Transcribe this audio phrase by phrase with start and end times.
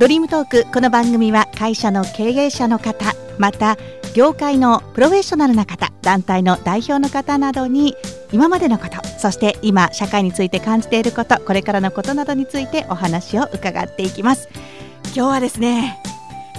[0.00, 3.76] ドリームトークこの番組は会社の経営者の方また
[4.14, 7.94] 業界のプロフェッショナルな方団体の代表の方などに
[8.32, 14.48] 今までのことそして今社会について感じていることこれからのことなどについてお話を伺っていきます。
[15.08, 16.00] 今日はですね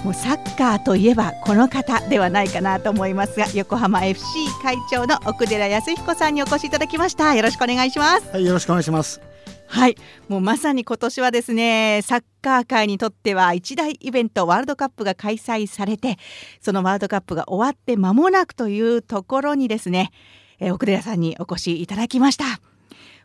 [0.04, 4.24] もうサッカーといえばこの方ではないかなと思いますが横浜 FC
[4.62, 7.34] 会長の奥寺康彦さんにお越しいただきました。
[7.34, 8.30] よろしくお願いします。
[8.30, 9.31] はいよろしくお願いします。
[9.72, 9.96] はい。
[10.28, 16.18] もうまさに今年はですねサッカー界にとっては一大イベントワールドカップが開催されて
[16.60, 20.12] そのワールドカップが終わって間もなくというところにですね、
[20.60, 22.44] えー、奥寺さんにお越しいただきました。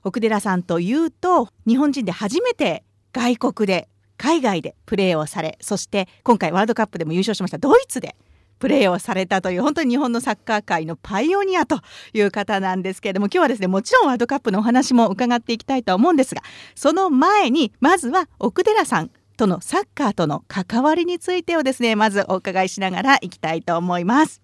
[0.05, 8.15] 奥寺さんというと日本人で初めて外国で海外でプレーをされそして今回ワールドカップでも優勝しましたドイツで。
[8.59, 11.81] プレーをされたという本当に日本のサッカー界のパイオニアと
[12.13, 16.43] いう方なんですけれども今日はですねもちろんワールドカップのお話も伺っていきたいと思うんですが
[16.75, 24.43] その前にまずは奥寺さんとのサッカーとの関わりについてをですねまずお伺いしながらいきたいと思います。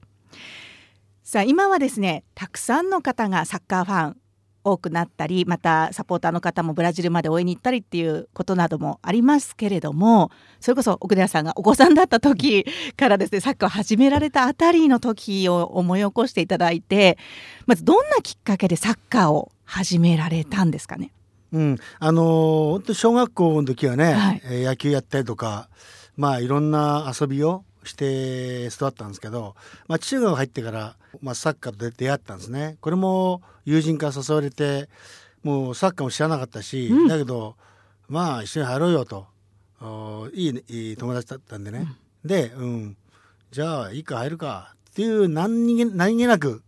[1.23, 4.17] さあ今はですねたくさんの方がサッカーファン
[4.65, 12.65] 多くなったりまたサポーターの方もブラジルまで応援に行ったりっていうことなどもありますけれどもそれこそ奥寺さんがお子さんだった時
[12.97, 17.19] からですねサッカーを始められたあたりの時を思い起こしていただいて
[17.67, 21.11] まずどんなきっかけでサッカーを始められたんですかね？
[21.53, 25.69] うん、あのー、本当小学校の時はね、はい、野球やったりとか
[26.17, 29.55] まあいろんな遊びをして育ったんですけど、
[29.89, 32.77] まあ、中学入ってから、まあ、サッカーと出会ったんですね。
[32.81, 34.89] これも友人から誘われて
[35.43, 37.57] もうサッカーも知らなかったし、うん、だけど
[38.09, 39.27] まあ一緒に入ろうよと。
[40.33, 41.89] いいいい友達だったんでね、
[42.23, 42.97] うん、で、うん、
[43.51, 46.63] じゃあいいか入るかっていう何気何気なく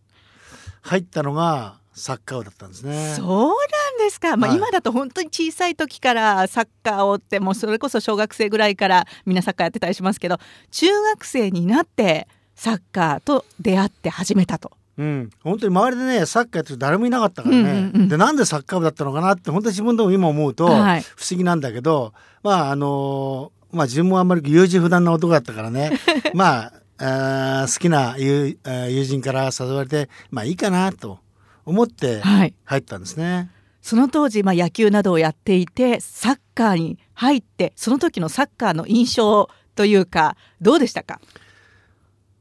[0.82, 3.14] 入ったのがサッカー部だったんですね。
[3.16, 3.54] そう
[4.04, 4.36] ですか？
[4.36, 10.38] まあ、今だと本当に小さい時からサッカーをってもうそれこそ小学生ぐらいからみんなサッカーやってたりしますけど、
[10.70, 14.70] 中学生になってサッカーと出会って始めたと。
[14.96, 22.12] うん、本当に周りでねサッカーやってる誰もいなかったからね、うんうんうん、でなんでサッカー部だったのかなって本当に自分でも今思うと不思議なんだけど、はい、
[22.44, 25.98] まああのまあ自分もあんまり優柔不断な男だったからね。
[26.32, 31.18] まああ好きな友友人から誘われてまあいいかなと
[31.66, 33.34] 思って入ったんですね。
[33.34, 33.48] はい、
[33.84, 41.20] その当時、まあ、野球などをやっていてサッカーに入ってその時のサッカーの印象というかどうでしたか？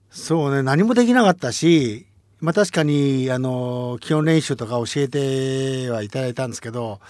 [0.10, 2.06] そうね何もできなかったし、
[2.40, 7.02] まあ、確かにあの基本練習とか教えてはいただいたんですけど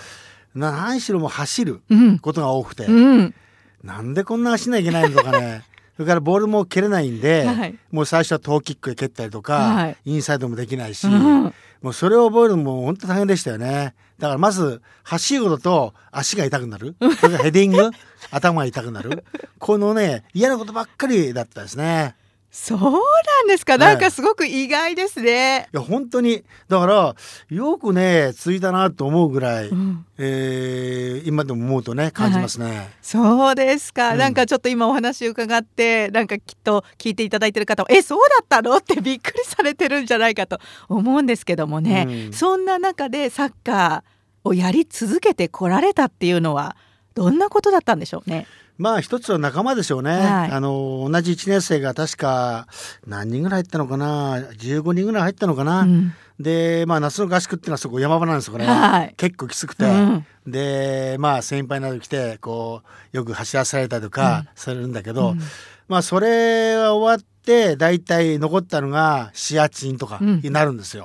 [0.56, 1.82] 何しろも走る
[2.22, 2.96] ことが多くて、うん。
[2.96, 3.36] うん、
[3.84, 5.62] なんでこんな走んないけないのとかね。
[5.96, 13.94] それからボールも蹴れないんで、はい、もう最初はトーキックで蹴ったりとか、はい、インサイドもできないし、うん、もうそれを覚えるのも本当大変でしたよね。
[14.24, 16.96] だからまず走ることと足が痛くなる。
[17.02, 17.90] それからヘディング、
[18.32, 19.26] 頭が痛くなる。
[19.60, 22.16] このね、嫌なことばっかりだったですね。
[22.50, 23.80] そうなんですか。
[23.80, 25.68] なんかすごく意外ですね。
[25.74, 26.44] いや、本当に。
[26.70, 27.16] だから、
[27.50, 32.66] よくね、ついたなと思うぐらい、うん、えー、今でも思うとね、感じますね。
[32.66, 38.78] はい、そうですか、うん、なんかちょっと今お話伺って、なんかきっと聞いていただいてる方も、え、そうだったの？
[38.78, 44.13] ってびっくりされてるんじゃないかと思うんですけどもね、うん、そんな中でサッカー
[44.44, 46.76] をやり続けてこられたっていうのは、
[47.16, 48.48] どんなことだったんでしょうね？
[48.78, 50.12] まあ一つは仲間でしょうね。
[50.12, 52.68] はい、あの、同じ1年生が確か
[53.06, 58.66] 何人ぐらい入ったのかな ?15 人ぐらい入ったのかな、うん、で、まあ夏の合宿っていうのはそこ山場なんですよね。
[58.66, 59.86] はい、結構きつくて。
[59.86, 62.82] うん、で、まあ先輩など来て、こ
[63.14, 65.40] う、よく走らせられたりとかされるんだけど、うん、
[65.88, 71.04] まあそれが終わって、大体残ったのがシアチンとかになるんですよ。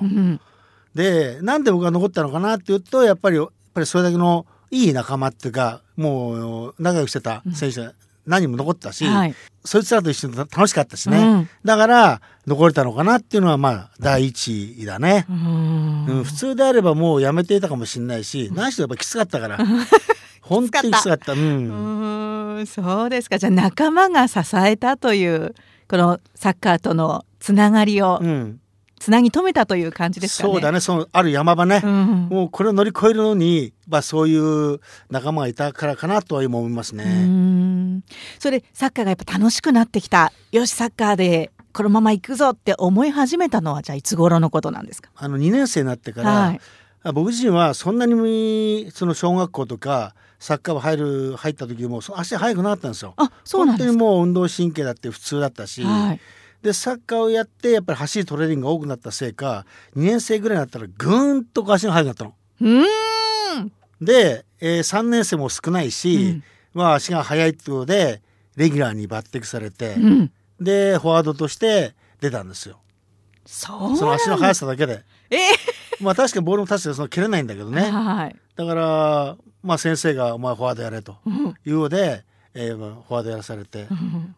[0.99, 7.89] で、なんで僕が残ったのかなっていうと、やっぱり、やっぱりそれだけのいい仲間っていうかもう仲良くしてた選手
[8.25, 9.35] 何人も残ったし、はい、
[9.65, 19.57] そいつらと一緒に楽しかったしね、うん、だから残れたのかなっていうのはまあ第一位だね、うん、うん、普通であればもうやめていたかもしれないし何しろやっぱきつかったから。
[20.41, 21.33] 本当にきつかった。
[21.33, 22.65] うん。
[22.65, 23.37] そうですか。
[23.37, 25.53] じゃあ仲間が支えたという
[25.87, 28.59] このサッカーとのつながりを、うん
[28.99, 30.53] つなぎ止めたという感じですかね。
[30.53, 34.79] そうだね、そのある山場ね、うん、もうこれを乗り越えるのに、まあそういう
[35.09, 38.03] 仲間がいたからかなとは思いますね。
[38.37, 40.31] それサッカーがやっぱ楽しくなってきた。
[40.51, 45.09] よしサッカーでこのまま行くぞって思い始めたのはじゃあいつ頃のことなんですか？
[45.15, 46.59] あの2年生になってから、はい、
[47.13, 53.13] 僕自身はそんなにその小学校とかサッカー部入る入った時でも足速くなかったんですよ。
[53.17, 53.93] あ、そうなんですか。
[53.93, 55.83] 本当にもう運動神経だって普通だったし。
[55.83, 56.19] はい
[56.61, 59.65] でサッカーをやってやっぱり走るトレーニングが多くなったせいか
[59.95, 62.33] 2年生ぐらいになったらぐーんと足が速くなったの。
[64.01, 68.21] で、えー、3年生も少ないし、うん、まあ足が速いってことで、
[68.55, 72.79] レギュラーに抜擢されて、うん、でフォワードとして出たんですよ。
[73.45, 75.03] そその足の速さだけで。
[75.29, 77.89] えー、まあ確かにボールも確かにその蹴れないんだけどね。
[77.89, 81.17] はい、だからまあ先生が「お前フォワードやれ」と
[81.65, 82.23] いうので、
[82.53, 83.87] えー、フォワードやらされて、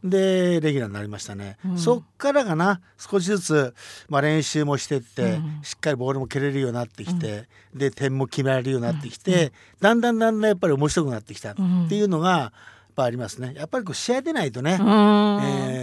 [0.03, 2.81] でレギュラーになりましたね、うん、そっからかな。
[2.97, 3.73] 少しずつ、
[4.09, 11.55] まあ、練習もしてって、うん、しっかりボールも蹴れるようになってきて、うん、で点も決められるようになってきて、だんだんだんだんやっぱり面白くなってきたっ
[11.87, 13.53] ていうのが、やっぱありますね。
[13.55, 14.75] やっぱりこう試合出ないとね、え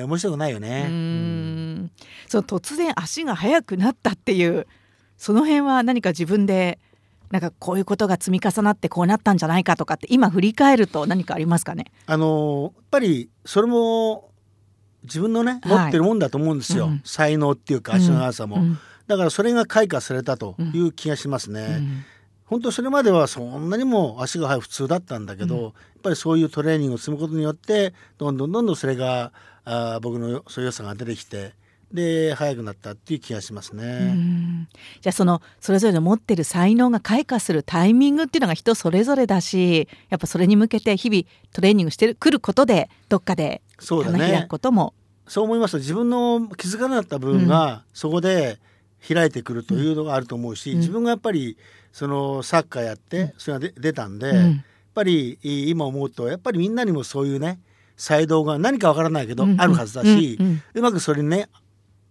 [0.02, 1.88] ー、面白くないよね。
[2.28, 4.66] そう突然足が速くなったっていう
[5.16, 6.78] その辺は何か自分で
[7.30, 11.86] なんかこういうことが積み重なってこうなったんじゃないかとかって今振り返ると何かありますかね？
[12.06, 14.30] あのやっぱりそれも
[15.04, 22.04] 自分のね、持ってるもんだと思うんですよ、うん、才能っていうか足の速さも、うん、だからそれが開花されたという気がしますね、うん、
[22.44, 25.72] 本当それまではそんなにも足が速い普通だったんだけど、やっ
[26.02, 29.32] ぱりそういうトレーニングを積むことによってどんどんどんどんそれが
[29.64, 31.52] あ僕のそういう良さが出てきて
[31.92, 34.68] で早くなったっていう気がしますね。
[35.00, 44.94] じゃあそのそれぞれの持ってる才能が開花するタイミングっていうのが人それぞれだしやっぱそれに向けて日々トレーニングしてくることでどっかで花開くことも。
[45.26, 45.72] そう思います。
[45.72, 48.58] と自分の気づかなかった部分がそこで
[49.06, 51.56] 開いてくるというのがあると思うし、うん、自分がやっぱり
[51.92, 54.54] そのサッカーやってそれが出たんで、うん、やっ
[54.94, 57.60] ぱり今思うとやっぱりみんなにもそういうね
[57.96, 60.38] 才能が何かわからないけどあるはずだし、
[60.74, 61.48] うまくそれにね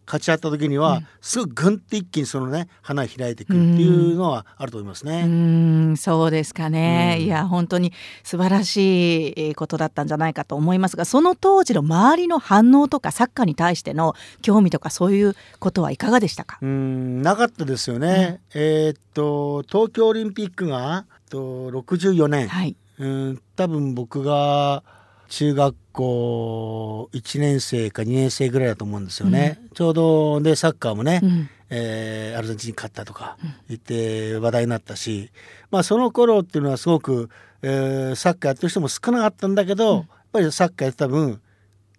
[0.07, 5.23] 勝ち合った時には、すぐぐんって一気にそのね花開いてくるっていうのはあると思いますね。
[5.25, 5.97] うん。
[5.97, 7.91] そうですかね、いや本当に
[8.23, 16.57] 素晴らしいことだったんじゃないかと思いますがその当時の周りの反応とかサッカーに対しての興味とかそういうことはいかがでしたか？
[16.61, 18.39] うんなかったですよね。
[18.55, 24.83] うん、えー、っと東京オリンピックがと64年、はい、うん多分僕が
[25.27, 33.37] 中学校1年生か2年生ぐらいだと思うんですよね、うん、ちょうどでサッカーもね、うん、えー、アルゼンチンに勝ったとか
[33.67, 35.31] 言って話題になったし、
[35.71, 37.29] まあ、その頃っていうのはすごく、
[37.61, 41.41] えー、サッカーやってる人も少なかったんだけど、うん、やっぱりサッカーやってた分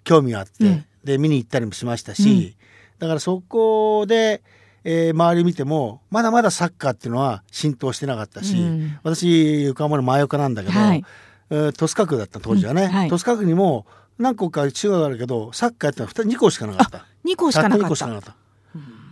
[0.05, 2.57] 興味があって、で見に行ったりもしましたし、
[2.99, 4.43] だからそこで、
[4.85, 8.57] えー、周り見てもまだまだサッカーっていうのは浸透してなかったし、
[9.03, 11.05] 私横浜の真横なんだけど、はい
[11.51, 13.87] えー、戸塚区だった当時はね、うんはい、戸塚区にも
[14.19, 17.07] 何個か中学あるけどサッカーやったのは2校しかなかった。
[17.25, 18.37] 2校しかなかった。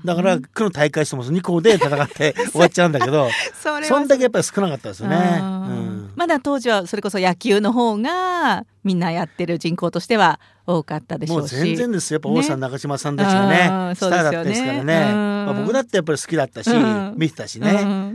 [0.04, 3.28] だから区の大会しても2校で戦って終わっちゃうんだけど
[3.60, 11.54] そそんだけやっぱり少なかったですよね、うん、まだ当時はそれこそ野球の方がみんなやってる人口としては多かったでしょうし。
[11.54, 12.16] もう全然ですよ。
[12.16, 16.70] やっぱ王さん、ね、中島さんたちがねスターだったですからね、まあ、僕だってやっぱり好きだったし、
[17.16, 17.72] 見てたしね、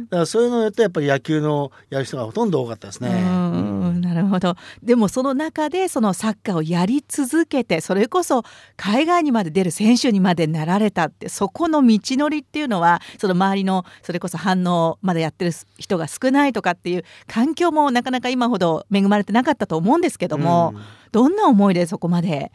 [0.09, 3.09] だからそういうのをやってやっぱり野球のやる人がほとんど多かったですね。
[4.13, 4.55] なるほど。
[4.83, 8.43] でもその中でそのサッカーをやり続けてそれこそ
[8.75, 20.73] 海外にまで出る選手にまでなられたってそこの道のりっていうのはその周りのそれこそ反応までやってる人が少ないとかっていう環境もなかなか今ほど恵まれてなかったと思うんですけども、
[21.11, 22.51] どんな思いでそこまで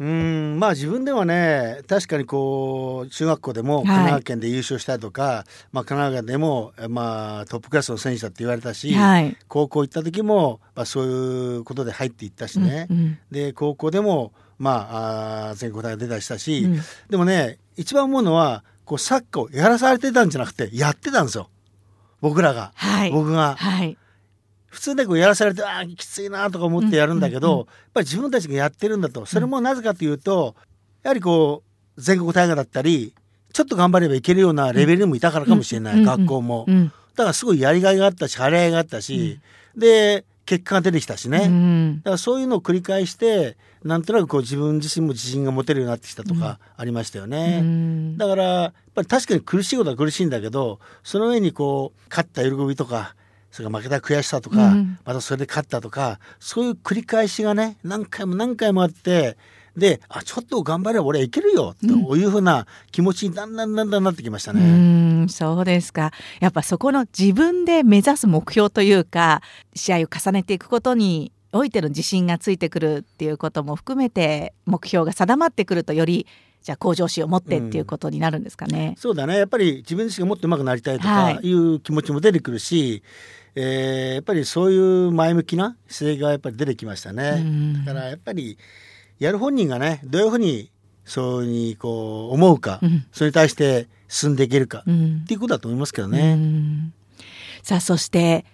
[0.00, 21.50] うんまあ自分ではね確かにこう中学校でも神奈川県で優勝したりとか、はい、まあ、神奈川でも、まあ、トップクラスの選手だって言われたし、はい、高校行った時も、まあ、そういうことで入っていったしね、うんうん、で高校でも、まあ、あ全国大会出たりしたし、うん、でもね一番思うのはこうサッカーをやらされてたんじゃなくてやってたんですよ。
[22.20, 23.56] 僕らが、はい、僕が。
[23.56, 23.96] はい
[24.68, 30.54] 普通でこうやらされてああきついなとか思ってやるんだけど、やっぱり自分たちがやってるんだとそれもなぜかというと
[31.02, 31.62] やはりこ
[31.96, 33.14] う全国大会だったり
[33.52, 36.66] ちょっと頑張ればいけるようなレベルにもいたからかもしれない、学校も、
[37.16, 39.40] だからすごいやりがいがあったし張り合いがあったし、
[39.76, 53.14] で結果が出てきたしね、だからそういうのを繰り返してなんとなくこう自分自身も自信が持てるようになってきたとかありましたよね、だからやっぱり確かに苦しいことは苦しいんだけどその上にこう勝った喜びとか
[53.50, 59.36] それが負けた悔しさとか、うん、またそれで勝ったとかそういう繰り返しがね何回も何回もあって
[59.76, 64.60] であちょっと頑張れば俺はいけるよというふうな気持ちにだんだんだんだんなってきましたね。
[64.60, 64.64] う
[65.24, 66.12] んそうですか。
[66.40, 69.42] やっぱそこの自分で目指す目標というか
[69.74, 76.26] 試合を重ねていくことにおいての自信がついてくるっていうことも含めて目標が定まってくるとより
[76.62, 78.88] じゃあ向上心を持ってっていうことになるんですかね。
[78.88, 79.38] うん、そうだね。
[79.38, 81.52] やっぱり自分自身がもっと上手くなりたいとかい。
[81.52, 83.02] う気持ちも出てくるし、はい
[83.54, 87.42] えー、やっぱりそういう前向きな姿勢がやっぱり出てきましたね。
[87.84, 88.58] だからやっぱり
[89.18, 90.70] やる本人がねどういうふうに
[91.04, 96.38] そうにこう思うか、うん、それに対して進んでいけるか、うん、っていうことだと思いますけどね。
[97.62, 98.44] さあそして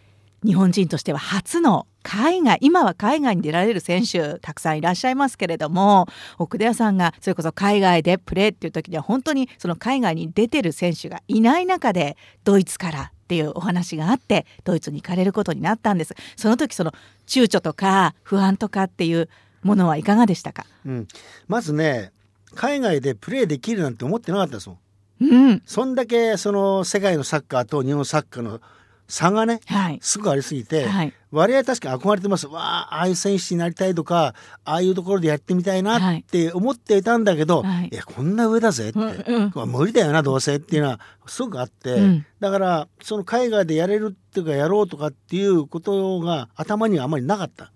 [0.45, 6.07] 日本人としては初の海外今は海外に出られる選手たくさんいらっしゃいますけれども
[6.39, 16.15] 奥田屋さんがそれこそ海外でプレーっていう時には本当にその海外に出てる選手がいない中でドイツからっていうお話があってドイツに行かれることになったんです。
[16.37, 16.93] その時その
[17.27, 19.29] 躊躇とか不安とかっていう
[19.63, 21.09] ものはいかがでしたか、うん、
[21.49, 22.13] まずね
[22.55, 24.79] 海外でプレーできるなんて思ってなかったですもん。
[25.21, 28.61] うん、そんだけその世界のサッカーと日本サッカーの
[29.07, 32.47] 差がね、はい、すぐありすぎて、はい、我々確かに憧れてます。
[32.47, 34.35] わあああいう選手になりたいとか
[34.65, 47.73] ああいうところでやってみたいなって思っていたんだけど、はい、いやこんな上だぜって、うんうん、無理だよなどうせっていうのはすごくあって、うん、だからその海外でやれるっていうかやろうとかっていうことが頭にはあまりなかった。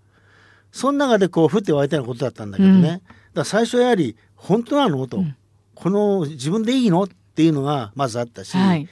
[0.71, 5.35] その中でこう降って湧いたようなことだったんだけどね、うん、だ最初やはり本当なのと、うん、
[5.73, 8.87] この自分でいいのっていうのがまずあったし、はい、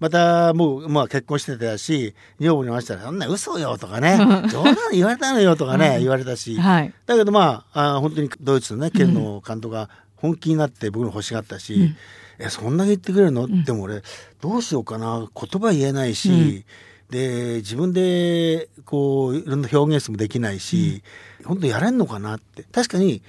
[0.00, 4.18] またもう、まあ、結婚してたし女房に話したら「そんな嘘よ」とかね
[4.50, 11.96] 「冗談言われたのよ」とかね、言われたし、はい、だけどまああ本当にドイツのね県の監督が本気になって僕の欲しがったし、うん、
[12.38, 14.02] えそんなに言ってくれるの、でも俺
[14.40, 16.66] どうしようかな言葉言えないし、
[17.08, 21.02] で自分でこういろんな表現もできないし、
[21.40, 22.64] うん、本当やれんのかなって。
[22.64, 23.22] 確かに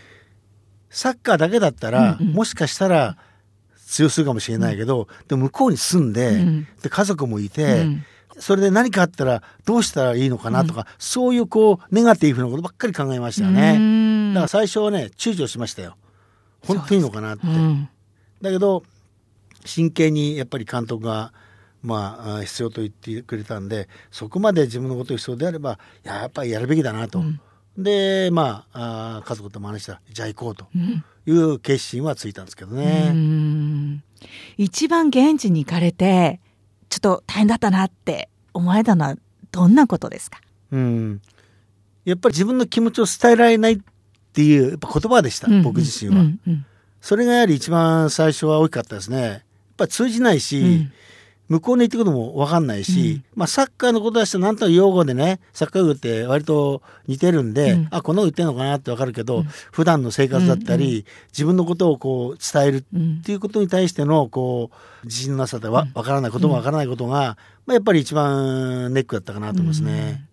[0.89, 3.17] サッカーだけだったら、うんうん、もしかしたら
[3.91, 8.05] 強するかもしれないけど、うん、でも向こうに住んでうん、で家族もいて、うん、
[8.39, 14.33] それで何かあったらどうしたらいいのかなとか、そういうこうネガティブなことばっかり考えましたよね。
[14.33, 15.95] だから最初はね躊躇しましたよ。
[16.65, 17.45] 本当にいいのかなって。
[18.41, 18.83] だけど
[19.65, 21.33] 真剣にやっぱり監督が
[21.83, 27.39] まあ、必要と言ってくれたんでそこまで自分のこと必要であればやっぱりやるべきだなと、うん、
[27.77, 30.67] でまああ家族とも話したらじゃあ行こうと
[31.25, 33.11] いう決心はついたんですけどね。
[34.57, 36.39] 一番現地に行かれて
[36.89, 39.15] ちょっと大変だったなって思われたのは
[39.51, 40.39] どんなことですか？
[40.71, 41.21] うん。
[42.05, 43.79] やっぱり自分の気持ちを伝えられないっ
[44.33, 46.65] ていうやっぱ言葉でした、うん、僕自身は、うんうん、
[47.01, 49.21] それがやはり一番最初は大きかったですね。
[49.21, 49.41] やっ
[49.77, 50.93] ぱ通じないし、うん
[51.51, 61.03] 向こうに行ってくるのも分かんないし、うん、まあ、サッカーのことはしてなんとなく用語でねサッカー部って割と似てるんで、うん、あこの言ってんのかなって分かるけど、うん、普段の生活だったり、うんうん、
[61.33, 64.71] 自分のことをこう伝えるっていうことに対してのこ
[65.03, 70.25] う自信のなさでわ分からないことも分からないことが、まあ、やっぱり一番ネックだったかなと思いますね。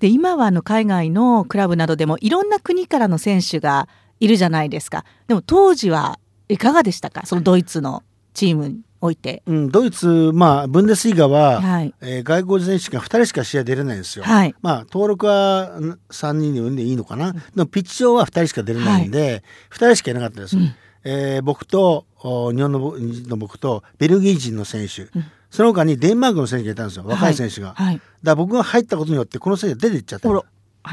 [0.00, 3.88] で今はあの海外のクラブなどでもいろんな国からの選手が
[4.18, 5.04] いるじゃないですか。
[5.28, 7.24] でも当時はいかがでしたか？
[7.26, 8.02] そのドイツの
[8.34, 14.24] チームおいて、うん、ドイツ、まあ、ブンデスリーガは、はい、えー、外国人選手が2人しか試合出れないんですよ。
[14.24, 19.42] はい、まあ、登録は3人に産んでいいのかな、うん、でもピッチ上は2人しか出れないんで、はい、
[19.72, 20.56] 2人しかいなかったです。
[20.56, 22.28] うん、えー、僕と日
[22.62, 22.94] 本の
[23.28, 25.10] の僕とベルギー人の選手、うん、
[25.50, 27.04] その他にデンマークの選手がいたんですよ。
[27.06, 27.74] 若い選手が。
[27.74, 30.42] はい、だから僕が入ったことによってこの選手が出ていっちゃった、は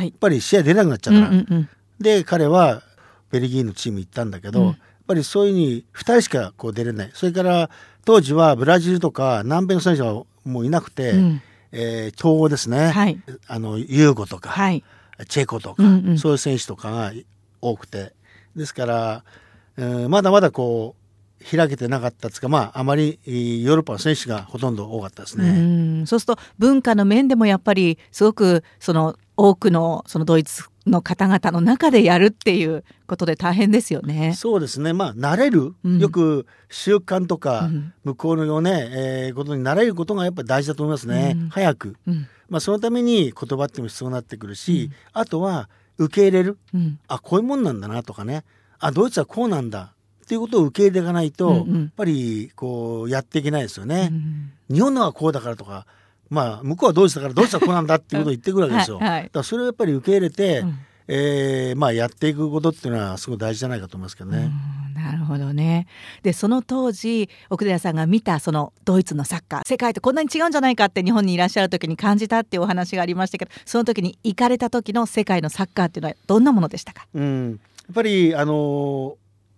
[0.02, 1.32] い、やっぱり試合出なくなっちゃったから。
[1.32, 2.84] うんうんうん、で彼は
[3.32, 4.76] ベルギーのチーム行ったんだけど、やっ
[5.08, 7.12] ぱりそういうふうに2人しかこう出れない。
[7.14, 7.70] それから
[8.06, 11.42] 当時はブラジルとか南米の選手はもういなくて、うん、
[11.72, 14.84] えー、東欧ですね、はい、あのユーゴとか、はい、
[15.28, 17.12] チェコとか、うんうん、そういう選手とかが
[17.62, 18.14] 多くて。
[18.56, 19.24] ですから、
[19.78, 26.04] えー、まだまだこう開けてなかったですか、まあ、あまりヨーロッパの選手がほとんど多かったですね。
[26.04, 34.34] うそうすると文化の面でもやっぱりすごくその多くのそのドイツの方々の中でやるっていうことで大変ですよね。
[34.36, 34.94] そうですね。
[34.94, 37.70] まあ慣れる、うん、よく習慣とか、
[38.04, 41.36] 向こうのね、えー、ことに慣れることがやっぱり大事だと思いますね。
[41.36, 46.58] うん、早く、うん、まあそのために言葉っても必要になってくるし、あとは受け入れる、
[47.08, 48.44] あこういうもんなんだなとかね、
[48.80, 54.12] あドイツはこうなんだっていうことを受け入れていかないと、うんうん、やっぱりこうやっていけないですよね。
[54.72, 55.86] 日本のはこうだからとか。
[56.32, 58.98] まあ向こうはどうしたからどうしたらこうなんだっていうことを言ってくるわけですよ。
[59.00, 64.50] はいはい、だからそれをやっぱり受け入れて、うん、えー、まあやっていくことっていうのはすごい大事じゃないかと思いますけどね。
[64.96, 65.88] なるほどね。
[66.24, 77.56] でその当時奥寺さんが見たそのドイツのサッカー世界とこんなに違うんじゃないかって日本にいらっしゃる時に感じたっていうお話がありましたけどその時に行かれた時の世界のサッカーっていうのはどんなものでしたか、うん、や
[77.92, 79.18] っぱりあの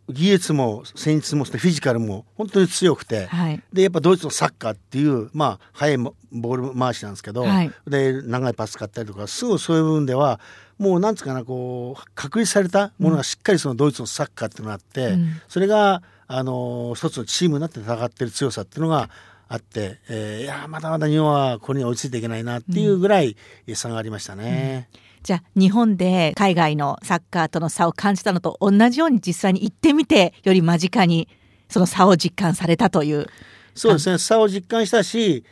[0.10, 10.42] 技術も戦術もフィジカルも本当に強くて、はい、でやっぱドイツのサッカーっていうまあ速いボール回しなんですけど、はい、で長いパス買ったりとかすぐそういう部分では
[10.78, 19.10] もうなんつうかなこう確立されたものがしっかりそのドイツのサッカーっていうのがあって、うん、それがあの一つのチームになって戦ってる強さっていうのが
[19.48, 23.38] あって、えー、いやまだまだ日本はこれに追いついていけないなっていうぐらい
[23.76, 24.90] 差がありましたね。
[24.94, 31.30] うんじゃあ日本で海外のサッカーとの差を感じたのと同じように実際に行ってみてより間近に
[31.70, 33.28] その差を実感されたという。
[33.74, 35.44] そうですね差を実感したし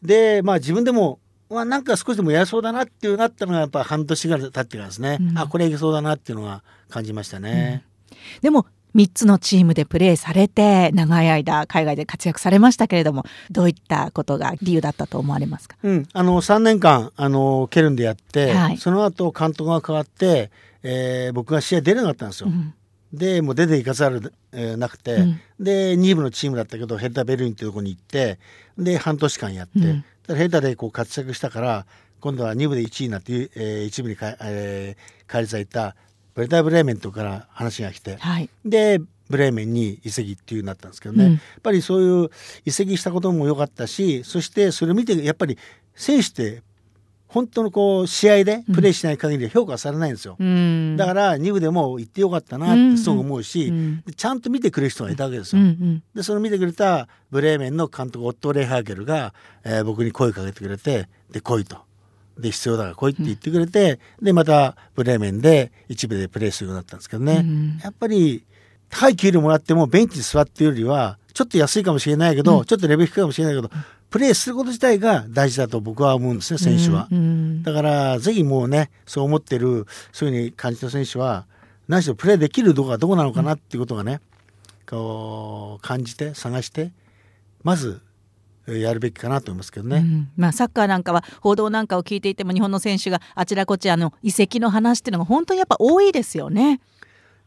[0.00, 1.18] でまあ自分でも
[1.50, 7.84] まあ、なんか少しでもやりそうだなっていうなったのがやっぱ半年ぐらい経ってからですね、うん、あこれいけそうだなっていうのは感じましたね。
[8.10, 20.50] うん、でも3つのチームでプレーされて長い間海外で活躍されましたけれどもどういったことが理由だったと思われますか、うん、あの3年間あのケルンでやって、はい、その後監督が変わって、
[20.82, 22.48] えー、僕が試合出れなかったんですよ。
[22.48, 22.74] うん。
[23.12, 28.38] でもう出ていかざる、えー、なくて、うん、で2部のチームだったけどヘルタ・ベルリンっていうところに行って
[28.76, 31.86] で半年間やって、うん、ヘルタでこう活躍したから
[32.20, 35.94] 今度は2部で1位になって、えー、1部にか、えー、返り咲いた
[36.34, 39.00] ブレター・ブレーメンとから話が来て、はい、で
[39.30, 42.30] ブレーメンに移籍っていうなったんですけどね、うん、やっぱりそういう
[42.64, 45.56] 移籍したことも良かったしそしてそれを見てやっぱり
[45.94, 46.62] 選手って
[47.34, 61.78] 本当のこう試合でプレーしない限り評価されないんですよ、うん、だから2部でも行ってよかったなってすごく思うし、うん、ちゃんと見てくれる人がいたわけですよ、うんうん、でその見てくれたブレーメンの監督オットー・レイハーゲルが、えー、僕に声かけてくれてで来いと
[62.38, 67.44] で必要だから来いって言ってくれて、でまたブレーメンで一部でプレーするようになったんですけどね、
[67.82, 68.44] やっぱり
[68.90, 73.70] 高い給料もらってもベンチに座っているよりはちょっと安いかもしれないけど、ちょっとレベル低いかもしれないけど
[74.14, 77.08] プレーすること自体が大事だと僕は思うんですね、選手は。
[77.10, 77.18] うん。
[77.18, 81.46] うん、だから、ぜひもうね、そう思ってる、そういうふうに感じた選手は、
[81.88, 84.20] 何しろプレーできるとこがどこなのかなっていうことがね、
[84.88, 86.92] こう、感じて、探して、
[87.64, 88.02] まず、
[88.66, 96.80] やるべきかなと思いますけどね、うん、まあ、サッカーなんかは報道なんかを聞いていても日本の選手があちらこちらの移籍の話っていうのが本当にやっぱ多いですよね。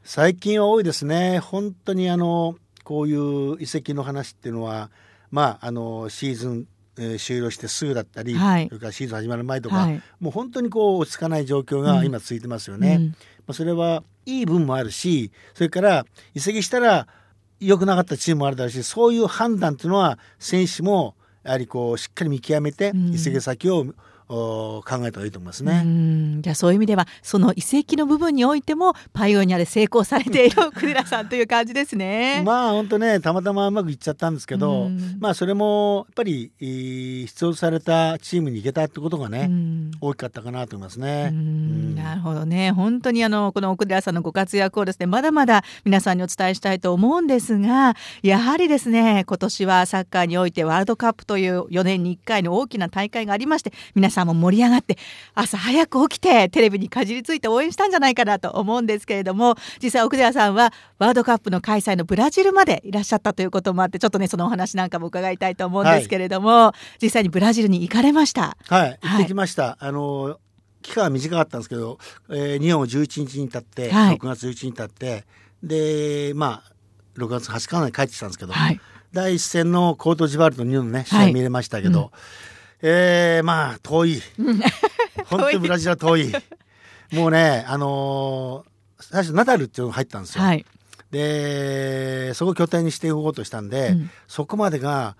[0.03, 1.39] 最近は多いですね。
[1.39, 4.89] 本当にあのこういう移籍の話っていうのは
[5.31, 12.95] まあ、あのシーズン、えー、終了してすぐだったり、はい、それからシーズン始まる前とか、はい、もう本当にこう落ち着かない状況が今続いてますよね。
[12.95, 13.15] うん、ま
[13.49, 17.07] あ、それはいい分もあるしそれから移籍したら
[17.59, 21.15] 良くなかったチームもあるだろうしそういう判断っていうのは選手も
[21.47, 23.85] やはりこうしっかり見極めて移籍先を
[24.27, 25.83] 考えた方がいいと思いますね。
[26.41, 32.41] じゃあそういう意味ではその遺跡の部分においてもパイオニアで成功されている クレラさんという感じですね。
[32.45, 39.49] まあ本当ねたまたまうまくいっちゃったんですけど、まあそれもやっぱり必要されたチームに行けたってことがね
[40.01, 41.31] 大きかったかなと思いますね。
[41.31, 54.97] なるほどね本当にあのこの奥寺さんのご活躍をですねまだまだ皆さんにお伝えしたいと思うんですがやはりですね今年はサッカーにおいてワールドカップという4年に1回の大きな大会がありまして皆さんさんも盛り上がって
[55.35, 68.57] 朝早く起きてテレビにかじりついて応援したんじゃないかなと思うんですけれども実際奥寺さんはワールドカップの開催のブラジルまでいらっしゃったということもあってちょっとねそのお話なんかも伺いたいと思うんですけれども、はい、実際にブラジルに行かれました？
[68.67, 70.39] はい行ってきました、はい、あの
[70.81, 71.99] 期間は短かったんですけど、
[72.29, 75.25] えー、日本を11日に経って、はい、6月11日に経って
[75.61, 76.71] でまあ
[77.19, 78.79] 6月20日まで帰ってきたんですけど、はい、
[79.11, 82.11] 第一戦のコートジバルト2のね試合見れましたけど、はいうん
[82.81, 84.21] えー、まあ遠い。
[85.25, 86.33] 本当にブラジルは遠い。
[87.11, 90.65] もうねあのー、最初ナダルっていうのが入ったんですよ、はい、
[91.09, 95.15] でそこを拠点にしていこうとしたんで、うん、そこまでが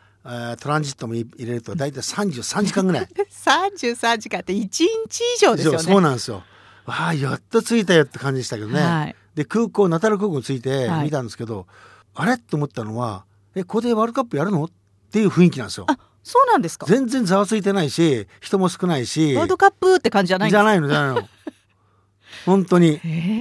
[0.60, 3.08] トランジットも入れると大体33時間ぐらい。
[3.08, 5.80] 33時間って1日以上ですよね。
[5.80, 6.44] そうなんですよ。
[6.86, 11.68] わあやっと着いたよって感じでしたけどね、はい、で空港ナタル空港に着いて見たんですけど、
[12.14, 12.38] はい、あれ？
[12.38, 13.24] と思ったのは
[13.56, 14.66] えここでワールドカップやるの？
[14.66, 14.70] っ
[15.10, 15.86] ていう雰囲気なんですよ。
[15.88, 16.86] あそうなんですか？
[16.88, 21.30] 全然ざわついてないし人も少ないしワールドカップって感じじゃないじゃないのじゃないの。
[22.46, 23.00] 本当に。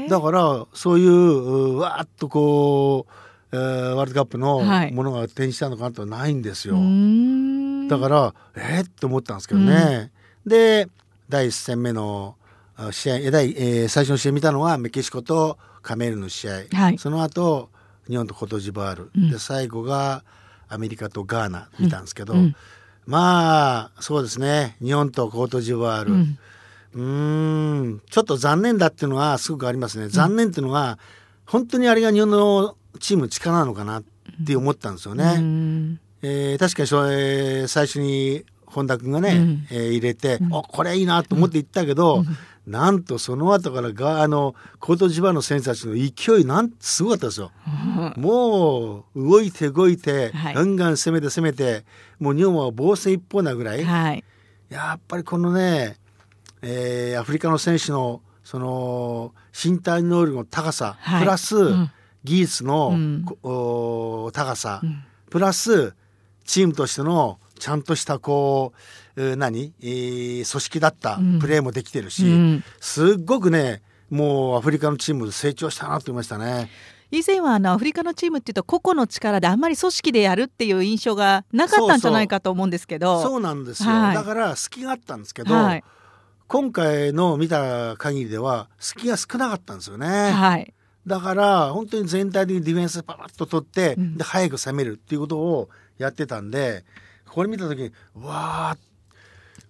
[0.09, 3.07] だからそういうわーっとこ
[3.53, 4.61] う、えー、ワールドカップの
[4.93, 10.11] ものが展示したのかなとないんですよ、はい、だからえー、って思ったんですけどね、
[10.45, 10.89] うん、で
[11.29, 12.37] 第1戦目の
[12.91, 17.71] 試合第、えー、最初の試合見たのはメキシコとカメールの試合、はい、その後
[18.09, 20.25] 日本とコトジボワール、うん、で最後が
[20.69, 22.57] アメリカとガーナ見たんですけど、うん、
[23.07, 24.77] まあそうですね。
[24.83, 26.13] 日本とコートジボワール、
[26.95, 28.01] うん、ん。
[28.11, 30.09] ちょっと残念だっていうのはすごくありますね。
[30.09, 30.99] 残念っていうのは、
[31.47, 34.05] 本当にあれが日本のチームの力なのかなっ
[34.45, 35.35] て思ったんですよね。
[35.39, 42.27] うん、えー、確かにそれ最初に本田君がね、うん、えー、入れて、うん、これいいなと思って行ったけど、うん、
[42.67, 47.53] なんとその後からがあのコートジバの選手たちの勢いなんすごかったですよ。
[48.17, 51.85] もう動いて動いて、はい、ガンガン攻めて攻めて
[52.19, 54.25] もう日本は防戦一方なぐらい、はい、
[54.69, 55.97] やっぱりこのね、
[56.63, 61.55] えー、アフリカの選手のその身体能力の高さ、はい、プラス、
[62.25, 62.95] 技術の、う
[64.29, 65.95] ん、高さ、うん、プラス
[66.45, 68.79] チームとしてのちゃんとしたこう
[69.17, 76.71] 何、えー、組織だったプレーもできてるし、うん、すっごくねもうアフリカのチーム成長したなと思いましたね。
[77.11, 83.23] 以前はあのアフリカのチームっていうと個々の力であんまり組織でやるっていう印象がなかったんじゃないかと思うんですけど。
[83.23, 85.85] そうなんですよ、はい、だから隙があったんですけど、はい、
[86.49, 90.07] 今回の見た限りでは隙が少なかったんですよね。
[90.09, 90.75] はい、
[91.07, 96.85] だから本当に全体的にディフェンスパパッと取って、うん、で早く攻めるっていうことをやってたんで
[97.29, 98.77] これ見た時にわあ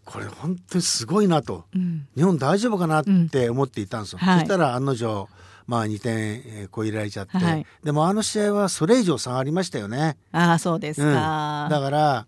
[0.07, 4.21] これ本当にすごいなと、うん、日本大丈夫かなって思っていたんですよ。
[4.23, 5.29] うんはい、そしたら案の定
[5.66, 10.16] まあ、2点、え超えられちゃって、はい、でもあの試合はそれ以上差がありましたよね。
[10.31, 12.27] ああそうですか、うん、だから、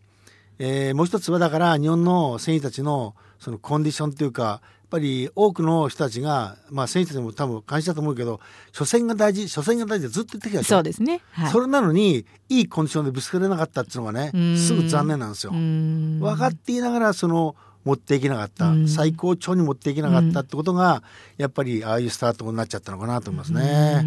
[0.58, 4.60] えー、もう一つはだから日本の選手たちのそのコンディションというかやっ
[4.90, 8.40] ぱり多くの人たちが、まあ、選手たちも多分感じたと思うけど
[8.72, 15.52] 初戦が大事初戦が大事でずっと言ってきたそうですね、はい、それなのにいいコンディションでぶつけられなかったっていうのがねすぐ残念なんですよ。
[15.52, 21.02] 分かっていながらその持っていけなかった、最高潮に持っていけなかったってことが、
[21.36, 24.04] やっぱりああいうスタートになっちゃったのかなと思いますね。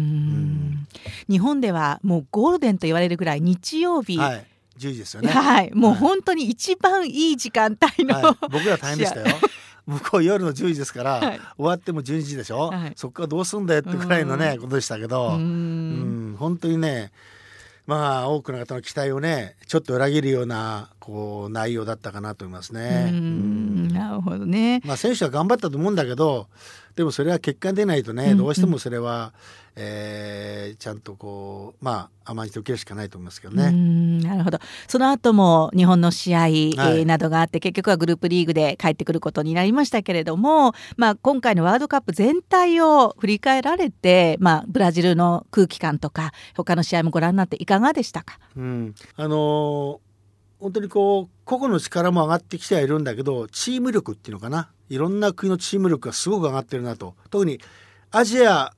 [1.28, 4.46] 日本ではもうゴールデンと言われるぐらい日曜日、はい、
[4.78, 5.30] 10時ですよね。
[5.30, 9.26] はい、もう本当に一番いい時間帯の、はい、僕ら大変でしたよ。
[9.84, 15.30] 向こう夜の10時ですから、はい、終わっても12時でしょ、はい、そこからどうすんだよってくらいのねことでしたけど。
[15.30, 16.36] うん。
[16.38, 17.10] 本当にね
[17.86, 23.10] まあ多くの方の期待をねちょっと裏切るようなこう内容だったかなと思いますね。
[23.92, 24.80] なるほどね。
[24.84, 26.46] まあ選手は頑張ったと思うんだけど
[26.94, 29.32] でもそれは結果出ないとね、うんうん、どうしてもそれは、
[29.76, 33.70] えー、ちゃんとこうまあ甘んじて受けるしかないと思いますけどね。
[33.72, 34.58] なるほど。
[34.86, 36.46] その後も日本の試合、は
[36.96, 50.12] い、などがあって結局はグループリーグで帰ってくることになりましたけれども、まあ、今回のワールドカップ全体を振り返られて、まあ、ブラジルの空気感とか他の試合もご覧になっていかがでしたか、うん、あのー
[50.62, 57.14] 本当にこう個々の力も上がってきてはいるんだけどチーム力っていうのかないろんな国のチーム力がすごく上がってるなと。
[57.30, 57.60] 特に
[58.10, 58.74] アジア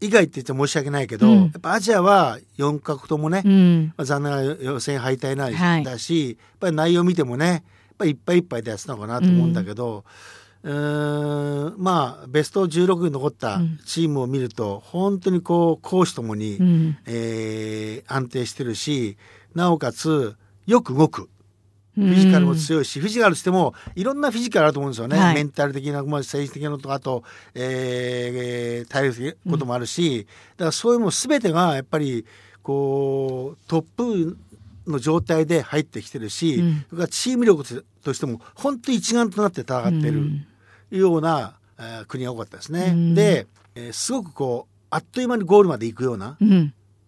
[0.00, 7.60] 以外って言って申し訳ないけど、うん、やっぱアジアは4カ国ともね、うん、まあ、残念な予選敗退ないだし、はい、やっぱり内容見てもねやっ
[7.98, 10.04] ぱりいっぱいいっぱいでやってたのかなと思うんだけど、
[10.62, 19.18] うん、うんまあベスト16に残ったチームを見ると、本当にこう攻守ともに、うん、えー、安定してるし
[19.54, 21.28] なおかつよく動く。
[21.98, 32.24] フィジカルも強いし、フィジカルしてもいろんなフィジカルあると思うんですよね、はい、メンタル的な、まあ、政治的なのとあと、えー、体力的なこともあるし、だからそういうも全てがやっぱり
[32.62, 34.36] こうトップ
[34.86, 40.46] の状態で入ってきてるし、うん、それからチーム力としても本当に一丸となって戦ってる
[40.90, 42.92] ような、えー、国が多かったですね。
[42.92, 46.36] うん、で、えー、すごくこうあっという間にゴールまで行くような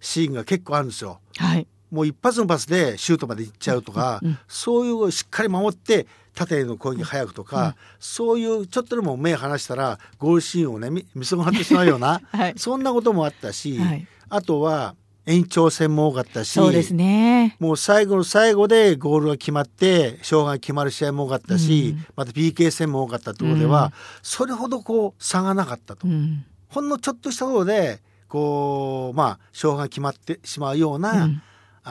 [0.00, 1.20] シーンが結構あるんですよ。
[1.36, 14.94] はいもう一発のパスでシュートまで行っちゃうとか、うんうん、そういうしっかり守って縦への攻撃早くとか、うん、そういうちょっとでも目離したらゴールシーンをね見見損なってしまうような、 はい、そんなこともあったし、はい、あとは
[15.26, 17.56] 延長戦も多かったしそうですね。
[17.58, 23.90] もう最後の最後でゴールが決まって勝敗が決まる試合も多かったし、うん、また PK 戦も多かったところでは、うん、
[24.22, 31.28] それほどこう差がなかったと、うん、ほんのちょっとしたところでこうまあ勝敗が決まってしまうような、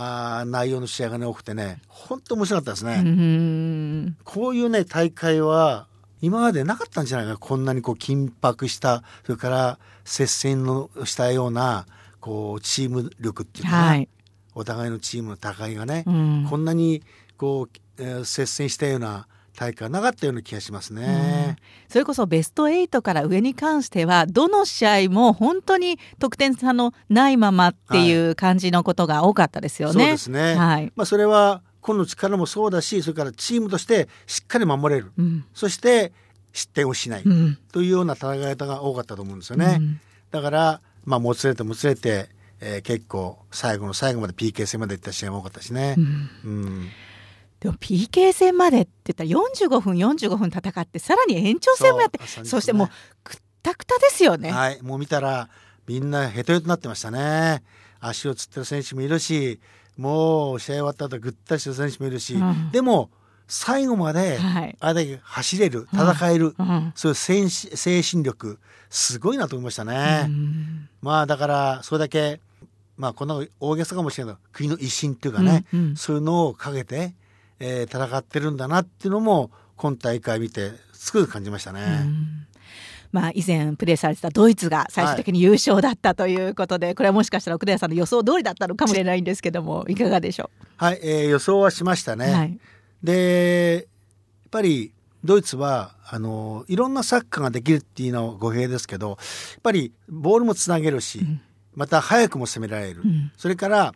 [0.02, 4.16] あ内容の試合がね多くてね本当面白かったですね。
[4.24, 5.88] こういうね大会は
[6.22, 11.86] 今までなかったんじゃないかこんなにこう緊迫したそれから接戦のしたような
[12.22, 14.08] こうチーム力っていうか、はい、
[14.56, 17.04] お互いのチームの高いがね、うん、こんなに
[17.38, 19.28] こう、えー、接戦したような
[19.60, 21.04] 大会はなかったような気がしますね、
[21.50, 21.56] うん、
[21.90, 30.06] それこそベスト8から上に関してはどの試合も本当に得点差のないままっていう感じのことが多かったですよね。
[30.06, 36.14] はい、そうですね、はい、まあ、それは個の力もそうだしそれからチームとしてしっかり守れる、うん、そして
[36.54, 37.24] 失点をしない、
[37.74, 39.78] というような戦い方が多かったと思うんですよね。
[39.80, 40.00] うん、
[40.32, 42.30] だからまあもつれてもつれて、
[42.62, 45.96] えー、結構最後の最後まで PK 戦までいった試合も多かったしね。
[45.98, 46.88] うん
[47.60, 52.90] でも PK 戦までって言ったら45分45分戦ってさらに延長戦もやってそ,、そしてもう
[53.24, 54.52] くったくたですよね。
[54.52, 55.50] はいもう見たら
[55.88, 57.64] みんなヘトヘトになってましたね。
[58.00, 59.60] 足をつってる選手もいるし
[59.98, 63.10] もう試合終わった後ぐったりしてる選手もいるし、うん、でも
[63.50, 64.40] 最後まで
[64.80, 70.26] あれだけ走れる、はい、戦える、うん、そういう精神力すごいなと思いましたね。
[70.28, 72.40] うん、まあだからそれだけ
[72.96, 77.14] まあこんな大げさかもしれないけど国の威信っていうかね、うんうん、そういうのをかけて
[77.60, 81.82] えー、戦ってるんだなっていうのも今大会見てすぐ感じましたね。
[83.12, 90.66] まあ、以前プレーされてたドイツが最終的に優勝だったということで、はい、これはもしかしたら奥田さんの予想通りだったのかもしれないんですけどもいかがでしょう？
[90.78, 92.32] はい、えー、予想はしましたね。
[92.32, 92.60] はい、
[93.02, 94.94] でやっぱり
[95.24, 99.18] ドイツはあのいろんなサッカーができるっていうのは語弊ですけどやっ
[99.64, 101.42] ぱりボールもつなげるし、うん、
[101.74, 103.94] また早くも攻められる、うん、それから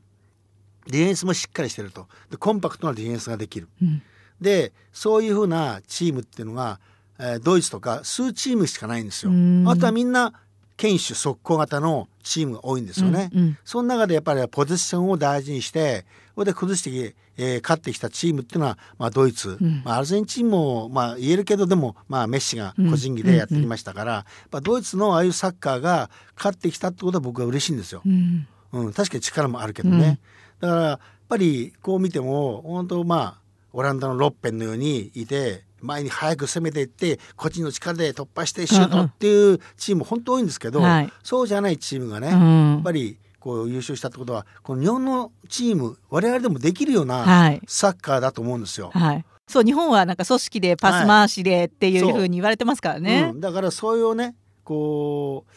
[0.87, 2.07] ディフェンスもしっかりしてると。
[2.29, 4.01] でコンパクトなディフェンスができる、うん、
[4.41, 6.79] でそういうふうなチームっていうのが、
[7.19, 9.31] えー、ドイツとか数チームしかないんですよ。
[9.69, 10.33] あとはみんな
[10.77, 13.29] 堅守速攻型のチームが多いんですよね。
[13.33, 28.01] うんうん、その中でやっぱりポジションを大事にしてそれで崩して、えー、勝ってきたチームっていうのは、まあ、ドイツ、うん、まあ、アルゼンチンも、まあ、言えるけどでも、まあ、メッシが個人技でやってきましたから、うん、ドイツのああいうサッカーが勝ってきたってことは僕は嬉しいんですよ。
[28.05, 30.19] うん、うん、確かに力もあるけどね。
[30.59, 33.37] だからやっぱりこう見ても本当まあ
[33.71, 47.25] オランダのロッペンのようにいて前に早く攻めていって個人の力で突破してシュートっていうチーム本当多いんですけど、はい、そうじゃないチームがね、やっぱりこう優勝したってことはこの日本のチーム我々でもできるような
[47.67, 48.91] サッカーだと思うんですよ。
[48.93, 53.31] はい、そう日本はなんか組織でパス回しでっていうふうに言われてますからね。
[53.33, 55.51] うん、だからそういうねこう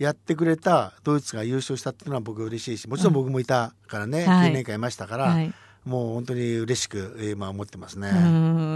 [0.00, 5.24] やってくれたドイツが優勝したっていうのは僕嬉しいしもちろん僕もいたからね、うん、9年間いましたから。
[5.26, 5.52] はい
[5.84, 8.10] もう本当に嬉しく今思ってますね。
[8.10, 8.14] う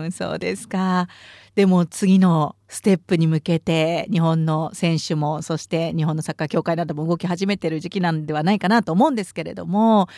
[0.07, 1.07] んそうですか。
[1.55, 10.09] でも次のステップに向けて日本の選手もそして日本のサッカー協会なども動き始めてる時期なんではないかなと思うんですけれども。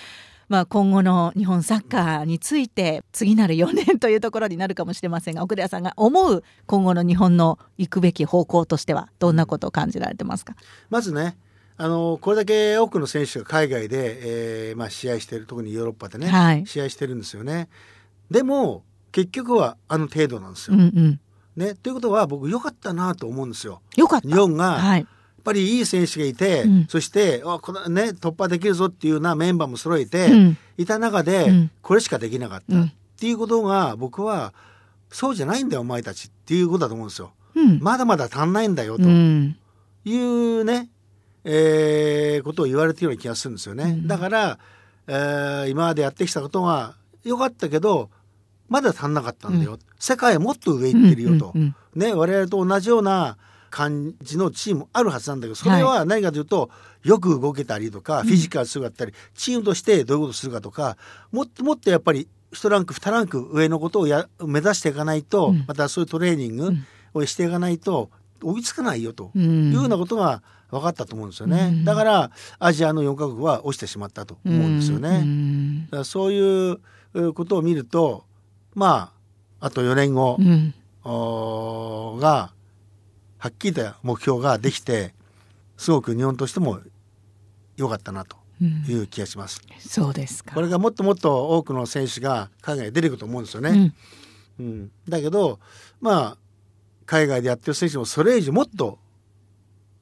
[0.49, 10.55] まあ、今後の日本サッカーについて次なる4年というところになるかもしれませんが奥田さんが思う今後の日本の行くべき方向としてはどんなことを感じられてますか？
[10.89, 11.37] まずね
[11.79, 17.69] あのこれだけ多くの選手が海外で、えーまあ、試合している特にヨーロッパでね、はい、試合してるんですよね。
[18.31, 20.77] でも結局はあの程度なんですよ。
[20.77, 21.21] うんうん、
[21.57, 23.83] ね、ということは僕良かったなと思うんですよ。
[23.97, 25.07] よかった日本が、はい、
[25.47, 34.53] ぱりいい選手がいて、うん、そしてあこの、ね、突破できるぞっていうようなメンバーも揃えて、うん、いた中で、うん、これしかできなかった、っていうことが僕は
[35.11, 37.33] そうじゃないんだよお前たちっていうことだと思うんですよ。
[37.81, 39.05] まだまだ足んないんだよと。
[39.05, 40.91] いうね
[41.49, 43.85] えー、ことを言われてるような気がするんですよね。
[43.85, 44.59] うん、だから、
[45.07, 48.11] えー、今までやってきたことは良かったけど
[48.69, 53.37] まだ足んなかったんだよ、うん、世界はもっと上行ってるよと、うんうんうん、ね我々と同じような
[53.77, 56.69] 感じのチームあるはずなんだけどそれは何かというと、は
[57.05, 60.97] い、よく動けたりとかフィジカルするかったり、チームとしてどういうことするかとか
[61.31, 66.73] もっともっとやっぱり1ランク2ランク上のことをや目指していかないと、またそういうトレーニング
[67.12, 68.09] をしていかないと
[68.43, 78.25] 追いつかないよというようなことが分かったと思うんですよね、うん、だからアジアの4カ国は落ちてしまったと思うんですよね、うん、だからそういうことを見ると
[78.75, 79.12] ま
[79.61, 80.75] ああと4年後、うん、
[82.21, 82.53] が
[83.38, 85.14] はっきりと目標ができて
[85.77, 86.81] すごく日本としても
[87.77, 88.37] 良かったなと
[88.88, 90.55] いう気がします、そうですか。
[90.55, 93.92] これがもっともっと多くの選手が海外に出てくると思うんですよね、
[94.59, 94.90] うん。
[95.09, 95.61] だけど
[96.01, 96.37] まあ
[97.05, 98.99] 海外でやってる選手もそれ以上もっと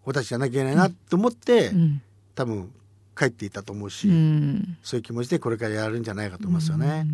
[0.04, 2.02] 俺たちじゃなきゃいけないなと思って、うん、
[2.34, 2.70] 多分
[3.16, 7.06] 帰っていたと思うし、うん、そういう気持ちでこれからやるんじゃないかと思いますよね。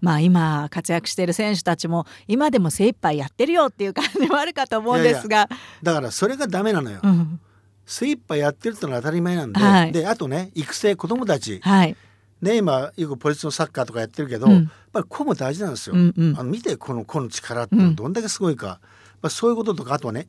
[0.00, 5.48] まあ今活躍している選手たちも今でも精一杯やってるよっていう感じもあるかと思うんですが。
[5.82, 7.40] だからそれがダメなのよ、うん、
[7.86, 11.96] 精一杯やってるってのは当たり前なんで、はい、であとね育成子供たち、はい、
[12.42, 18.80] ね今よくポリスのサッカーとかやってるけど、うん、やっぱり子も大事なんですよ、うんうん、あの見てこの子の力ってどんだけすごいか、
[19.22, 20.28] まあ、そういうこととかあとはね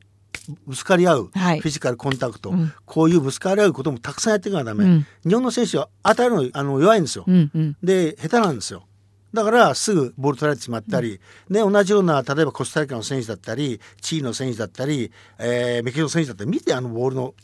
[0.66, 8.84] ぶつかり合う、はい、フィジカルコンタクト、うん、こういうぶつかり合うこともたくさんやっていかなダメ、うん、日本の選手は当たるのあの弱いんですよ、うんうん、で下手なんですよ
[9.32, 17.34] だからすぐボール取られてしまったり、うん、ね、同じような例えばコスタリカの選手だったりチリの選手だったり、えー、メキシコの選手だったり見てあのボールの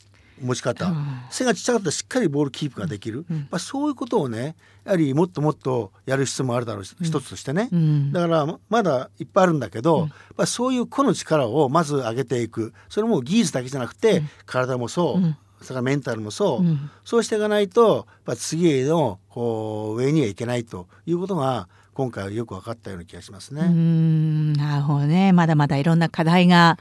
[0.41, 0.93] 持ち方、
[1.31, 12.73] 背がちっちゃかったらしっかりボールキープができる、うん、まあ、そういうことをねやはりもっともっとやる必要もあるだろうし、うん、一つとしてね、うん、だからまだいっぱいあるんだけど、まあ、そういう個の力をまず上げていく。
[12.87, 16.65] それも技術だけじゃなくて、体もそう、それからメンタルもそう、
[17.03, 23.61] そうしていかないとまあ、次へのこう上にはいけないということが今回はよく分かったような気がしますね。
[24.55, 25.31] なるほどね。
[25.31, 26.77] まだまだいろんな課題が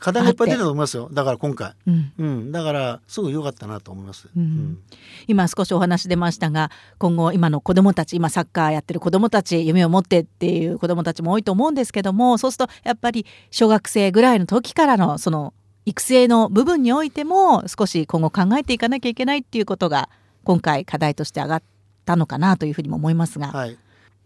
[0.00, 1.08] 課題がいっぱい出たと思いますよ。
[1.12, 4.78] だから今回、うん、うん、だからすごい良かったなと思います、うん、
[5.26, 15.54] 今少しお話出ましたが今後今の子どもたち今サッカーやってる子どもたち夢を持ってっていう子どもたちも多いと思うんですけどもそうするとやっぱり小学生ぐらいの時からのその
[15.86, 20.08] 育成の部分においても少し今後考えていかなきゃいけないっていうことが
[20.44, 21.62] 今回課題として上がっ
[22.04, 23.78] たのかなというふうにも思いますが、はい、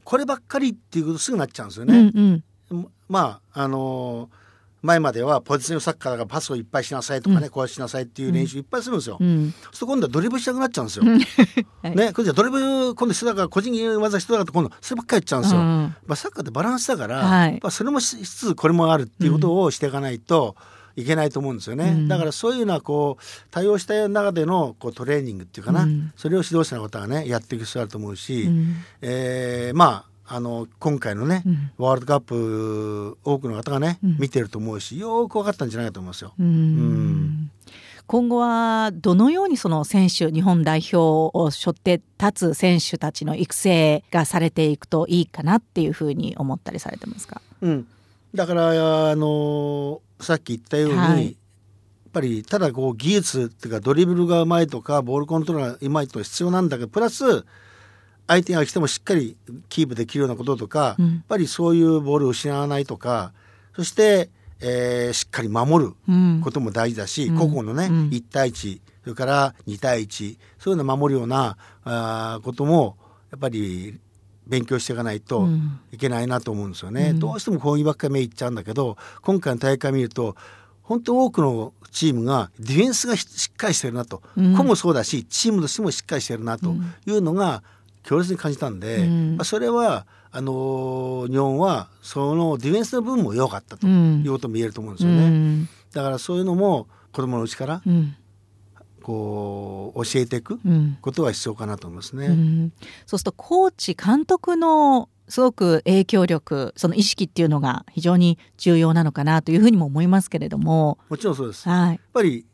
[0.05, 2.13] こればっかりっていうことすぐなっちゃうんですよね。
[2.15, 4.49] うんうん、まああのー
[4.81, 9.17] 前まではポジションサッカーがパスをいっぱいしなさいとかね、うん、こうしなさいっていう練習いっぱいするんですよ。
[9.21, 11.05] うん、そう今度はドリブルしたくなっちゃうんですよ。
[11.83, 15.61] はい、ね、これじゃドリブル今度人だから個人技人だから今度そればっかりやっちゃうんですよ。
[15.61, 20.55] うん、まあサッカーってバランスだから、はい、まあそれもしつつこれもあるっていうことをしていかないと、
[20.99, 36.35] いけないと思うんですよね、うん、だからそういうのはこう多用した中でのこうトレーニングっていうかな、うん、それを指導者の方がねやっていく必要あると思うし、うん、えー、まああの今回のね、うん、ワールドカップ多くの方がね、見てると思うしよく分かったんじゃないかと思いますよ。
[36.39, 37.51] うん。
[38.07, 47.87] 今後はどのようにその選手日本代表を背負って立つ選手たちの育成がされていくといいかなっていうふうに思ったりされてますか、うん、
[48.35, 51.35] だからあのさっき言ったように、はい、やっ
[52.13, 57.45] ぱりただこう技術っていうかドリブルがうまいとかボールコントロールがうまいと必要なんだけどプラス
[58.27, 59.37] 相手が来てもしっかり
[59.69, 63.33] キープできるようなこととか、うん、やっぱりそういうボールを失わないとか
[63.75, 65.93] そしてえー、しっかり守る
[66.43, 72.97] ことも大事だし、うん、個々のね、うん、1対1それから2対1そういうのを守るようなあことも
[73.31, 73.99] やっぱり
[74.49, 75.47] 勉強していかないと
[75.93, 77.11] いけないなと思うんですよね。
[77.11, 80.37] うん、どうしても攻撃ばっかり目いっちゃうんだけど今回の大会見ると
[80.83, 86.75] 本当多くのチームがディフェンスがしっかりしてるなと、うん、個もそうだしチームとしてもしっかりしてるなと
[87.07, 87.63] いうのが
[88.05, 89.07] 強烈に感じたんで、
[89.37, 95.25] まあ、それはあの日本はそのディフェンスの部分も良かったということも言えると思うんですよね。
[95.25, 97.83] うん、だからそういうのも子供のうちから、
[99.09, 100.61] こう教えていく
[101.01, 102.27] ことが必要かなと思いますね。
[102.27, 102.73] うん、
[103.07, 110.99] そうするとコーチ監督のすごく影響力その意識っていうのが非常に重要なのかなというふうにも思いますけれども。
[111.09, 112.45] もちろんそうです、はい、やっぱり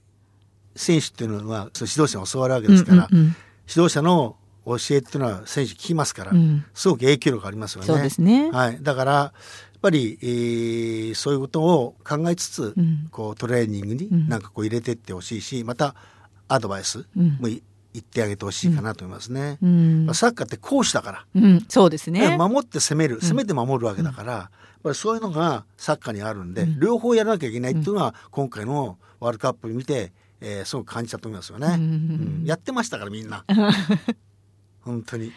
[0.77, 3.37] 選手っていうのは指導者に教わるわけですから、うんうんうん、
[3.69, 7.87] 指導者の教えっていうのは選手聞きますから、うん、すごく影響力ありますよね。
[7.89, 8.51] そうですね。
[8.53, 8.79] はい。
[8.81, 15.95] だからやっぱり、えー、そういうことを考えつつ、うん、こうトレーニングになんかこう入れてってほしいし、また
[16.49, 17.61] アドバイスも言
[17.99, 19.59] ってあげてほしいかなと思いますね。
[19.63, 21.27] うん、まあ、サッカーって攻守だから。
[21.35, 22.37] うん、そうですね。
[22.37, 24.51] 守って攻める、攻めて守るわけだか
[24.83, 31.69] ら、そういうのがサッカーにあるんで、両方やらなきゃいけないっていうのは、今回のワールドカップ見て、えー、すごく感じたと思いますよね。
[31.69, 33.45] うんやってましたからみんな。
[34.83, 35.33] 本当に。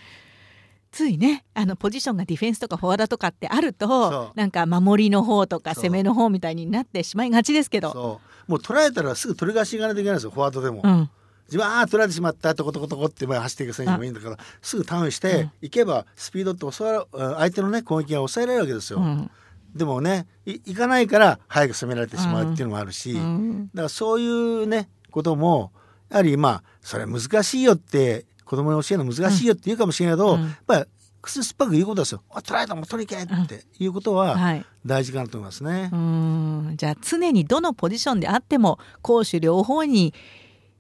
[0.92, 10.32] ついねあのポジションがディフェンスとかフォワードとかってあるとなんか守りの方とか攻めの方みたいになってしまいがちですけどもう取られたらすぐ取り返しいかないといけないですよ。
[10.32, 10.82] フォワードでも。
[10.84, 11.10] うん。
[11.48, 14.38] 自分ああ取られてしまったとことことこって走っていく選手もいいんだから。
[14.62, 19.00] すぐターンしていけばスピードって抑え相手のね攻撃が抑えられるわけですよ。
[19.00, 19.32] うん、
[19.74, 25.72] でもねいかないから早く攻められてしまうっていうのもあるし、うん、だからそういうねことも
[26.10, 30.86] やはりまあそれ難しいよって子供に教えるの難しいよって言うかもしれないけど、うん、やっぱ
[31.18, 34.38] り口酸っぱく言うことですよ「取られたも取りけ!」っていうことは
[34.86, 35.90] 大事かなと思いますね。
[35.92, 40.14] うん、じゃあ常にどのポジションであっても攻守両方に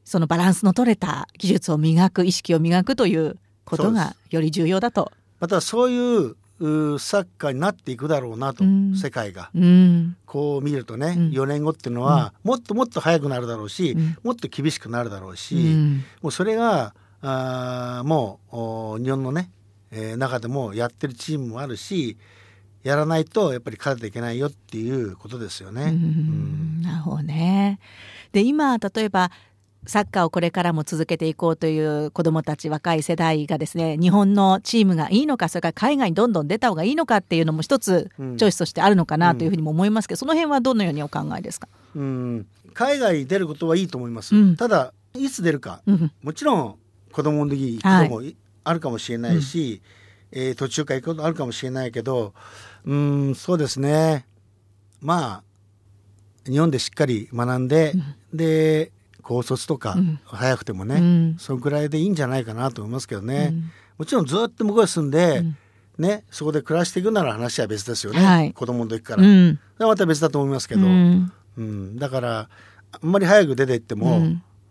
[0.04, 5.12] そのバランスの取れた技術を磨く意識を磨くということがより重要だと。
[5.39, 15.76] またそういうサッカーになっていくだろうなと、うん、世界が、うん、こう見るとね、うん、4年後っていうのは、もっともっと速くなるだろうし、もっと厳しくなるだろうし、
[16.21, 19.52] もうそれがあもう日本のね、
[19.91, 22.17] えー、中でもやってるチームもあるし
[22.84, 25.84] やらないとやっぱり勝てていけないよっていうことですよね。
[25.84, 27.80] うん、なるほどね。
[28.32, 29.32] で今例えば
[29.86, 45.82] サッカーをこれからも続けていこうという子どもたち若い世代がですね日本のチームがいいのかそれから海外にどんどん出た方がいいのかっていうのも一つチョイスとしてあるのかなというふうにも思いますけど、うん、その辺はどのようにお考えですか、うん、海外に出ることはいいと思います、うん、ただいつ出るか、
[46.21, 46.76] もちろん
[47.12, 48.21] 子供の時行くも
[48.67, 49.82] あるかもしれないし、
[50.32, 52.34] はい、えー、途中から行くことあるかもしれないけど
[52.86, 54.25] うんそうですね。
[55.01, 55.43] まあ
[56.49, 57.93] 日本でしっかり学んで、
[58.32, 63.53] うん、で高卒とか、うん、早くてもね、うん、そのくらいでいいんじゃないかなと思いますけどね、
[63.97, 65.43] もちろんずっと向こうに住んで、
[65.97, 71.97] ね、そこで暮らしていくなら話は別ですよね、はい、子供の時から、うん、また別だと思いますけど、うん。
[71.97, 72.49] だから
[72.91, 74.21] あんまり早く出て行っても、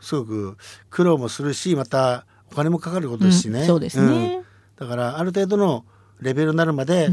[0.01, 0.57] すごく
[0.89, 3.65] 苦労もするしまたお金もかかることですしね。
[3.65, 4.43] そうですね、
[4.77, 5.85] だからある程度の
[6.21, 7.09] レベルになるまで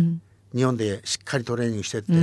[0.55, 2.13] 日本でしっかりトレーニングしてって、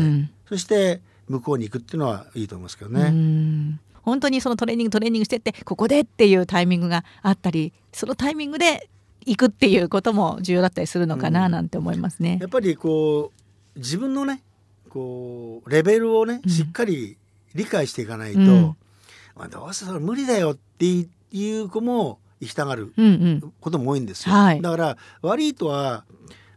[0.48, 3.78] そして向こうに行くっていうのはいいと思いますけどね。
[4.02, 8.88] 本当にそのトレーニングトレーニングしてってここでっていうタイミングがあったりそのタイミングで
[9.26, 12.38] 行くっていうことも重要だったりするのかななんて思いますね。
[12.40, 13.32] やっぱりこ
[13.76, 14.42] う自分のね
[14.88, 17.16] こうレベルをねしっかり
[17.54, 18.76] 理解していかないと、うん、
[19.36, 22.92] まあ、どうせそれ無理だよっていう子も行きたがる
[23.60, 24.34] ことも多いんですよ。
[24.34, 26.04] うんうんはい、だから悪いとは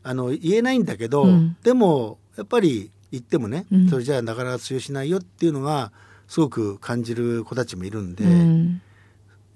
[0.01, 5.91] あの言えないんだけど、うん、でもやっぱり言ってもね、それじゃあなかなか通用しないよっていうのが
[6.27, 8.81] すごく感じる子たちもいるんで、うん、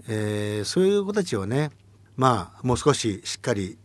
[0.08, 1.72] えー、そういう子たちをね
[2.16, 3.78] まあもう少ししっかり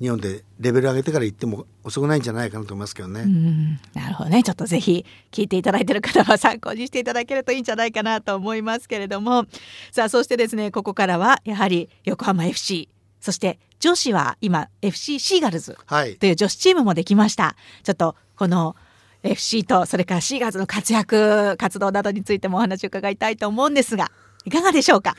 [0.00, 3.24] 日本でレベル上げてから行っても遅くないんじゃないかなと思いますけどね。
[3.94, 4.42] なるほどね。
[4.42, 9.46] ちょっとぜひ聞いていただいている方は参考にしていただけるといいんじゃないかなと思いますけれども。
[9.92, 12.88] さあそしてですねここからはやはり横浜 FC
[13.20, 15.76] そして女子は今 FC シーガルズ
[16.18, 17.44] という女子チームもできました。
[17.44, 18.74] はい、ちょっとこの
[19.22, 24.10] FC とそれからシーガーズの活躍活動などについてもお話を伺いたいと思うんですが
[24.44, 25.14] いかがでしょうか？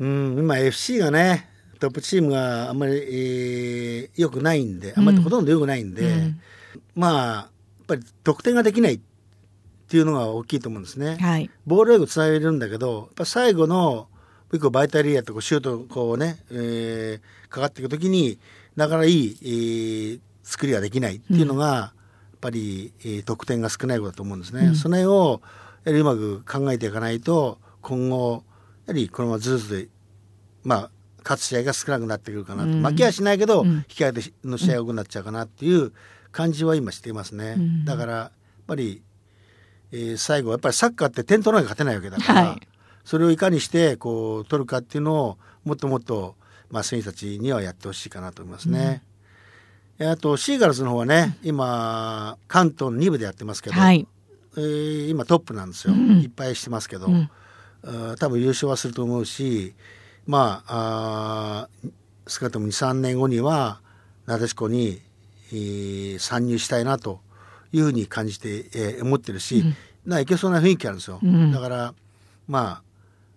[0.00, 1.48] うん今 FC がね
[1.84, 6.40] トップチームがあんまり、えー、よくないんであんまりほとんどよくないんで、うん、
[6.94, 7.48] まあや
[7.82, 9.00] っぱり得点ができないっ
[9.86, 11.18] ていうのが大きいと思うんですね。
[11.20, 14.08] はい、ボールをよくつなげるんだけどやっぱ最後の
[14.50, 18.38] 結構バイタリアとかシュートこうね、えー、かかっていく時に
[18.76, 21.92] なかなかいい、えー、作りができないっていうのが、うん、やっ
[22.40, 24.68] ぱり、えー、得点が少ないことだと思うんですね。
[24.68, 25.42] うん、それを
[25.84, 28.42] やはりうまく考えていかないと今後
[28.86, 29.90] やはりこのままずっと
[30.62, 30.90] まあ
[31.24, 35.92] 勝つ試合が少なくなってくるかなと、うん、負けはしないけど、うん、引き分けの試合が多くなっちゃうかなっていう
[36.30, 38.30] 感じは今していますね、うん、だからやっ
[38.66, 39.02] ぱり、
[39.92, 42.68] えー、最後やっぱりサッカーって点取らなきゃ勝てないわけだから、はい、
[43.04, 46.36] それをいかにしてこう取るかっていうのをもっともっと、
[46.70, 49.02] まあ、選手たちにはやってほしいかなと思いますね。
[50.00, 54.06] あとシーガルズの方はね今関東の2部でやってますけど、はい、
[54.56, 57.06] えー、今トップなんですよ、いっぱいしてますけど、
[58.18, 59.74] 多分優勝はすると思うし
[60.26, 61.88] まああ
[62.26, 63.80] 少なくとも23年後には
[64.26, 65.00] なでしこに、
[65.52, 67.20] えー、参入したいなと
[67.72, 71.20] いうふうに感じて、えー、思ってるし、うん、ないけそうな雰囲気あるんですよ。
[71.22, 71.94] うん、だから
[72.48, 72.82] ま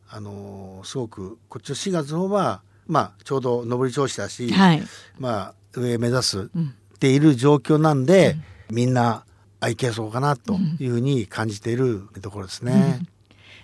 [0.09, 4.83] ああのー、すごくこっちの4月の方はまあちょうど上り調子だし、はい、
[5.19, 8.37] まあ上目指すっている状況なんで、
[8.69, 9.25] うん、みんな
[9.59, 13.01] あいけそうかなというふうに感じているところですね。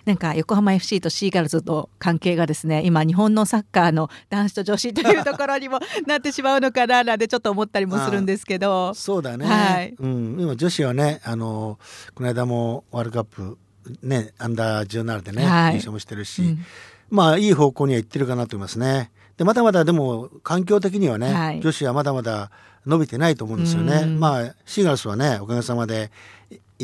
[0.04, 8.92] なんか横浜 FC とシーガルズと関係がですね今日本のサッカーの男子と女子というところにもなってしまうのかななんてちょっと思ったりもするんですけど。
[8.94, 11.78] そうだね、はい、うん、今女子はねあの
[12.14, 13.58] この間もワールドカップ
[14.02, 16.64] ねアンダー17でね、はい、優勝もしてるし、うん、
[17.10, 19.10] まあいい方向には行ってるかなと思いますね。
[19.36, 22.50] でまだまだでも環境的にはね、はい、女子はまだまだ
[22.86, 24.06] 伸びてないと思うんですよね。
[24.06, 26.10] まあシーガルスはねおかげさまで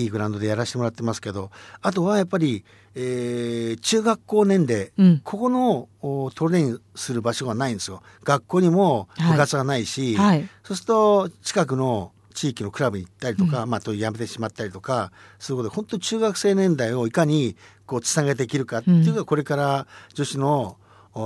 [0.02, 1.50] いいグラウンドでやらせてもらってますけど
[1.82, 5.88] あとはやっぱり、えー、中学校年齢、うん、ここの
[6.34, 8.02] トレーニングする場所がないんですよ。
[8.24, 20.76] 学校にも部活がないし、はい、そうすると近くの地域のクラブに行ったりとか、うん、まあ、とやめてしまったりとかそういうことで本当に中学生年代をいかにこうつなげていけるかっていうのがこれから女子の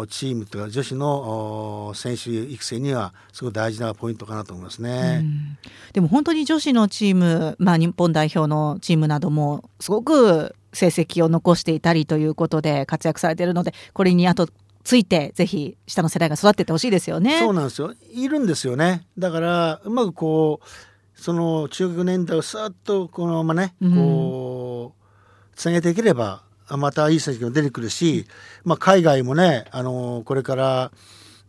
[0.09, 5.59] チームというか女子の選手育成にはすごい大事なポイントかなと思いますね、うん、
[5.93, 14.49] でも本当に女子のチーム、まあ、日本代表のチームなどもすごく成績を残していたりということで活躍されているのでこれにあと
[14.85, 17.39] ついてぜひ下の世代が育っててほしいですよね。
[17.39, 17.95] そうなんですよ。
[18.12, 19.07] いるんですよね。
[19.16, 26.43] だからうまくこうその中学年代をさっとこのままねこうつなげていければ
[26.77, 28.27] またいい成績も出てくるし、
[28.64, 30.91] まあ、海外もね、あのー、これから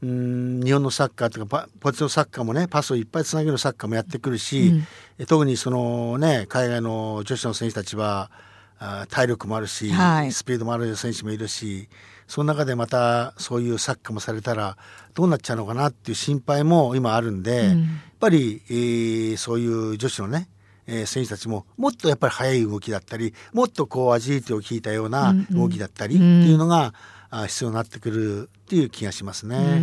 [0.02, 4.74] うん日本のサッカーというかポジションサッカーもねパスをいっぱいつなげるサッカーもやってくるし、
[5.20, 8.30] うん、特にそのね海外の女子の選手たちは
[8.78, 11.88] あ体力もあるし、はい、スピードもある選手もいるし
[12.28, 14.78] その中でまたそういうサッカーもされたら
[15.14, 17.88] どうなっちゃうのかなっていう心配も今あるんで、うん、やっ
[18.20, 20.50] ぱり、えー、そういう女子のね
[20.88, 26.94] えー、選手たちももっとやっぱり速い動きだったりもっとこうアジリティを聞いたような動きだったりっていうのが、
[27.32, 29.80] うんうん、必要になってくるっていう気がしますね。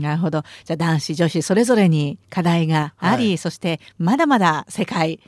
[0.00, 5.20] なるほどじゃあ男子女子それぞれに課題があり、はい、そしてまだまだ世界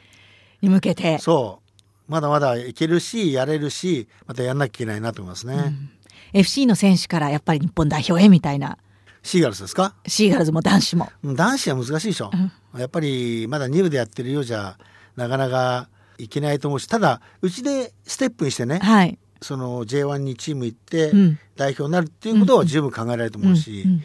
[0.62, 1.60] に向けてそ
[2.08, 5.54] うまだまだいけるしやれるしまたやんなきゃいけないなと思いますね。
[5.54, 5.90] うん、
[6.32, 8.78] FC の選手からやっぱり日本代表へみたいな。
[9.22, 9.94] シーガルズですか？
[10.06, 11.12] シーガルズも男子も。
[11.22, 12.30] 男子は難しいでしょ。
[12.74, 14.78] うん、やっぱりまだ2部でやってるようじゃ
[15.20, 21.12] なかなかいけないと思うしただうちでステップにしてね、はい、その J1 にチーム行って
[21.56, 24.04] 代表になるっていうことは十分考えられると思うし、うんうん、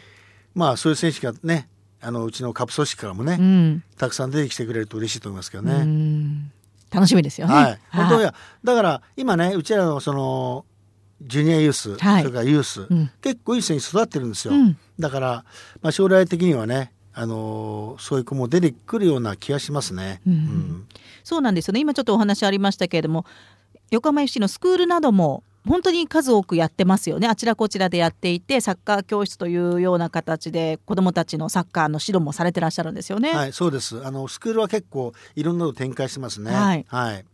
[0.54, 1.68] まあそういう選手がね
[2.02, 6.52] あのうちのカプ組織からもね、うん、たくさん出てきてくれると嬉しいと思いますけどね。
[6.90, 7.48] 楽しみですよ。
[7.48, 7.54] ね。
[7.54, 10.64] はい、本当やだから今ねうちらのその
[11.22, 14.54] ジュニアユース、はい、それからユース、うん、結構いい選手育ってるんですよ。
[14.54, 15.44] うん、だから、
[15.80, 20.86] まあ、将来的にはねあのそういう子も出てくるような気がしますね、うん、うん、
[21.24, 21.80] そうなんですよね。
[21.80, 23.24] 今ちょっとお話ありましたけれども
[23.90, 27.26] 横浜 FC のスクールなども本当に数多くやってますよね。
[27.26, 33.32] あちらこちらでやっていてサッカー教室というような形で子どもたちのサッカーの指導もされてらっしゃるんですよね。
[33.32, 34.04] はいそうです。
[34.04, 36.52] あのスクールは結構いろんなの展開してますね。
[36.52, 37.24] はい、はい、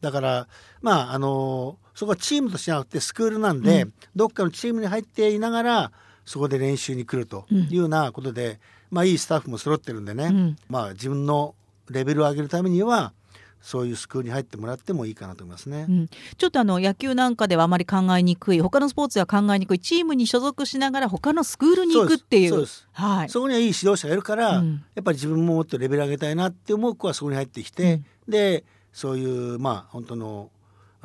[0.00, 0.48] だから
[0.82, 5.92] まああのそこはチームとしてなくてスクールなんで、うん、どっかのチームに入っていながら
[6.24, 8.58] そこで練習に来るというようなことで、うん、
[8.90, 11.54] まあいいスタッフも揃ってるんでね、うん、まあ自分の
[11.88, 13.12] レベルを上げるためには
[13.60, 22.64] そういうスクールに入ってもらってもいいかなと思いますね、うん、ちょっとあの野球なんかではあまり考えにくい他のスポーツでは考えにくいチームに所属しながら他のスクールに行くっていう。
[22.92, 27.94] はい、そこにはいい指導者がいるから、うん、やっぱり自分ももっとレベル上げたいなって思う子はそこに入ってきて、
[28.26, 30.50] うん、でそういうまあ本当の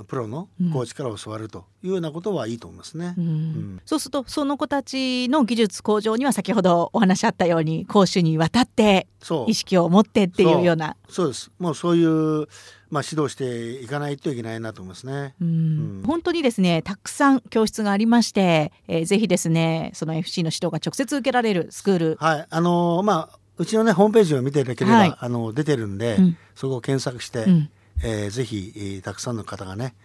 [0.04, 3.26] プロのコーチから教わるというようなことはいいと思いますね、うん。
[3.26, 9.08] うん、そうするとその子たちの技術向上には先ほどお話あったように講師にわたって
[9.48, 10.98] 意識を持ってっていうような。
[11.08, 11.28] そう。
[11.28, 11.52] です。
[11.60, 12.48] もうそういう、
[12.90, 22.18] まあ、指導していかないといけないなと思いますね、うん、本当にですねたくさん教室がありまして、えー、ぜひですねその FC の指導が直接受けられるスクール。
[22.20, 22.48] はい。
[22.50, 26.18] あのー、まあうちのねホームページを見ていただければ、はい、あの出てるんで、
[26.56, 27.46] そこを検索して、
[28.04, 29.96] えー、ぜひ、えー、たくさんの方がね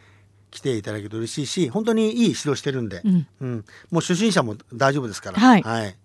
[0.50, 5.96] 来ていただけると嬉しいし本当にいい指導してるんで、うん、うん、もう初心者も大丈夫ですから、はい、はい、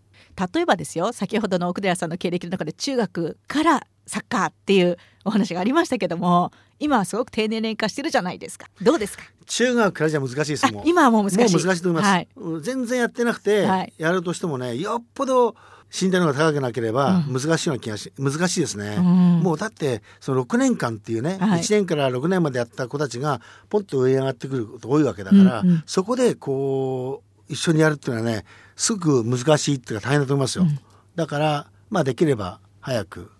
[0.54, 8.68] 例えばですよ先ほどの奥寺さんの経歴の中で中学からサッカーっていうお話がありましたけども今はすごく低年齢化してるじゃないですか。
[8.82, 9.24] どうですか？
[9.46, 10.72] 中学からじゃ難しいです。
[10.72, 11.64] もん今はもう難しい。
[11.64, 12.28] 難しいと思います、はい、
[12.62, 15.56] 全然やってなくて、はい、やるとしてもねよっぽど
[15.98, 19.06] 身体能力が高くなければ難しいような気がし、うん、難しいですね、うん、
[19.42, 23.40] もうだってその6年間っていうね、はい、1年から6年までやった子たちが
[23.70, 28.44] ポンと上に上がってくること多いわけだから、うんうん、そこでこう一緒にやるっていうのはね
[28.76, 30.80] すごく難しいっていうか大変だと思いますよ、うん、
[31.16, 33.32] だからまあできれば早く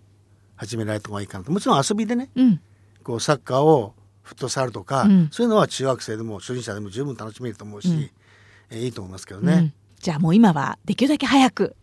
[0.56, 1.52] 始められた方がいいかなと。
[1.52, 2.30] もちろん遊びでね、
[3.04, 8.10] こうサッカーをフットサルとか、そういうのは中学生でも初心者でも十分楽しめると思うし、
[8.70, 11.76] えー、いいと思いますけどね、じゃあもう今はできるだけ早く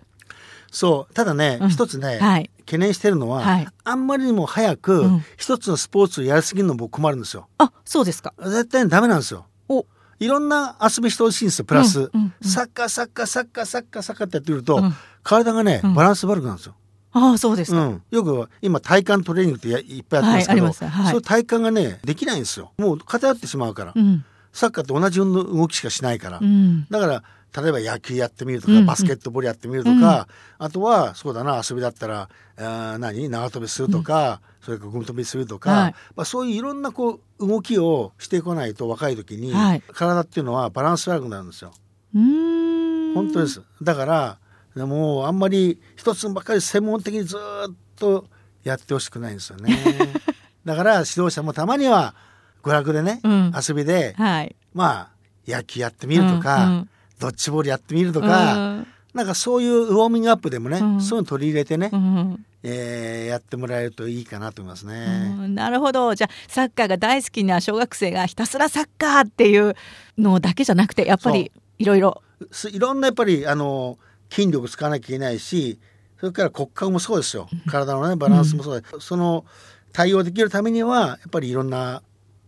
[0.74, 1.14] そう。
[1.14, 5.06] ただね、うん、一つね、はい、懸念してるのは、はい、あんまりにも早く
[5.38, 7.48] 一つのスポーツをやりすぎるのも困るんですよ。
[7.60, 8.34] あそうですか。
[8.40, 9.46] 絶対ダメなんですよ。
[9.70, 9.86] お。
[10.20, 16.76] いろんな遊びしてほしいんですよプラス、うんうんうん、サッカーサッカーサッカーサッカーサッカーってやってると、うん、体がねバランス悪くなるんですよ。
[17.12, 22.72] ああそうですか、うん、よく今体幹トレーニングっていっぱいやってますけど、はい、そういう体幹がねできないんですよ。
[22.78, 27.24] もう偏ってしまうから、うん、サッカーって同じ動きしかしないから、うん、だから
[27.56, 30.28] 例えば野球やってみるとか、バスケットボールやってみるとか、
[30.58, 33.30] あとはそうだな遊びだったらあ何？
[33.30, 41.74] 縄跳びするとか、それからゴム跳びするとか、はい、まあ、そういういろんなこう動きをしてこないと若い時に、はい、体っていうのはバランス悪くなるんですよ。
[42.14, 43.62] 本当です。
[43.82, 44.40] だから
[44.76, 48.26] でもあんまり一つばっかり専門的にずっと
[48.64, 49.78] やってほしくないんですよね。
[50.66, 52.16] だから指導者もたまには
[52.64, 55.10] 娯楽でね、うん、遊びで、はい、まあ
[55.46, 56.90] 野球やってみるとか、うんうん
[57.24, 65.48] ドッジボールやってみるとか、うん、なんかそういうウォーミングアップでもね、うん、そういうの取り入れてね、うん、えー、やってもらえるといいかなと思いますね。
[65.48, 66.16] なるほど。
[66.16, 69.76] じゃあサッカーが大好きな小学生がひたすらサッカーっていう
[70.18, 72.22] のだけじゃなくてやっぱりいろいろ。
[72.70, 73.98] いろんなやっぱりあの
[74.30, 75.80] 筋力使わなきゃいけないし
[76.20, 77.48] それから骨格もそうですよ。
[77.70, 79.46] 体のねバランスもそうで、その
[79.94, 82.02] 対応できるためにはやっぱりいろんな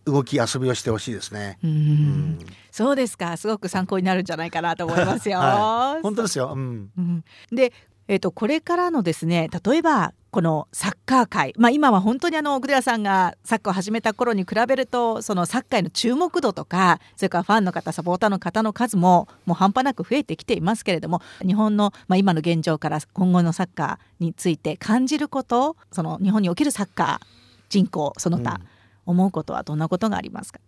[0.05, 1.57] 動き遊びをしてほしいですね。
[1.63, 2.39] うん、
[2.71, 3.37] そうですか。
[3.37, 5.39] すごく参考になるんじゃないかなと思いますよ。
[5.39, 6.53] はい、本当ですよ。
[6.55, 7.73] うん、うん、で、
[8.07, 27.25] えっ、ー、とこれからのですね、例えばこのサッカー界、まあ今は本当にあの奥寺さんがサッカーを始めた頃に比べるとそのサッカーへの注目度とか、それからファンの方、サポーターの方の数ももう半端なく増えてきていますけれども、日本のまあ今の現状から今後のサッカーについて感じること、その日本におけるサッカー
[27.69, 28.51] 人口その他。
[28.51, 28.74] うん
[29.05, 30.59] 思うことはどんなことがありますか？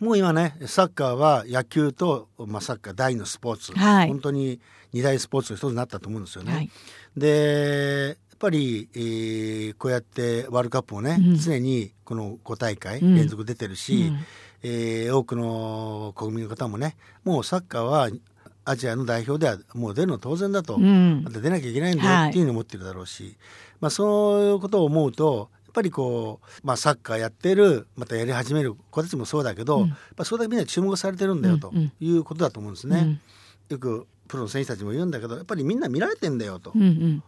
[0.00, 4.60] もう今ねサッカーは野球と、まあ、サッカー大のスポーツ、はい、本当に
[4.92, 6.52] 二大スポーツの一つになったと思うんですよね。
[6.52, 6.70] はい、
[7.16, 14.18] でやっぱり、えー、こうやってワールドカップをね、うん、常にこの5大会連続出てるし、うん、
[14.62, 18.08] えー、多くの国民の方もねもうサッカーは
[18.64, 23.36] アジアの代表ではもう出るの当然だと、うん、また出なきゃいけないんだよっていうふうに思ってるだろうし、はい、
[23.80, 32.98] まあ、そういうことを思うとぱりこう、まあ、サッカーやってるまたやり始める子たちもそうだけど、うん、やっぱそれだけみんな注目されてるんだよということだと思うんですね。
[32.98, 33.20] うん、
[33.68, 36.72] よくプロの選手たちも言うんだけどやっぱりみんな見られてんだよと。
[36.74, 37.22] うんうん、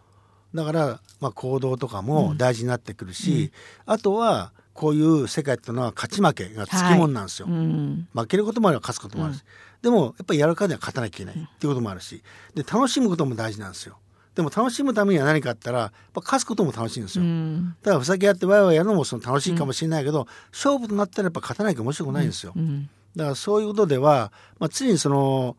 [0.53, 3.53] だから、まあ、行動とかも大事になってくるし、
[3.87, 9.45] あとはこういう世界っていうのは勝ち負けがつきもんなんですよ、はいうん、負けることもあれば勝つこともあるし、うん、
[9.83, 12.23] でもやっぱりやるからには勝たなきゃいけないっていうこともあるし。
[12.55, 13.99] で楽しむことも大事なんですよ。
[14.35, 25.57] でも楽しむためには何かあったらやっぱ勝つことも楽しいんですよ、うん、だからふざけ合ってワイワイやるのもその楽しいかもしれないけど、うん、勝負となったらやっぱ勝たないと面白くないんですよ、うん、だからそういうことでは、まあ、常にその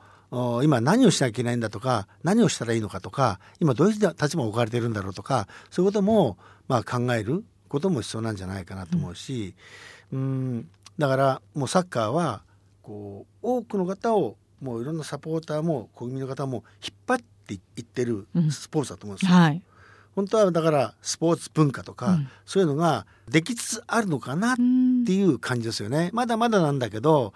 [0.63, 6.38] 今何をしなきゃいけないんだとか何をしたらいいのかとか今どういう立場を置かれてるんだろうとかそういうことも
[6.69, 9.55] まあ考えることも必要なんじゃないかなと思うし、
[10.13, 12.43] うん、だからもうサッカーは
[12.82, 19.36] こう多くの方をもういろんなサポーターも国民の方も引っ張っていってるスポーツだと思うんですよ。
[19.36, 19.62] うんはい、
[20.16, 26.10] 本当はだからスポーツ文化とか、うん、そういうのができつつあるのかなっていう感じですよね。
[26.14, 27.32] まだまだなんだけどやっ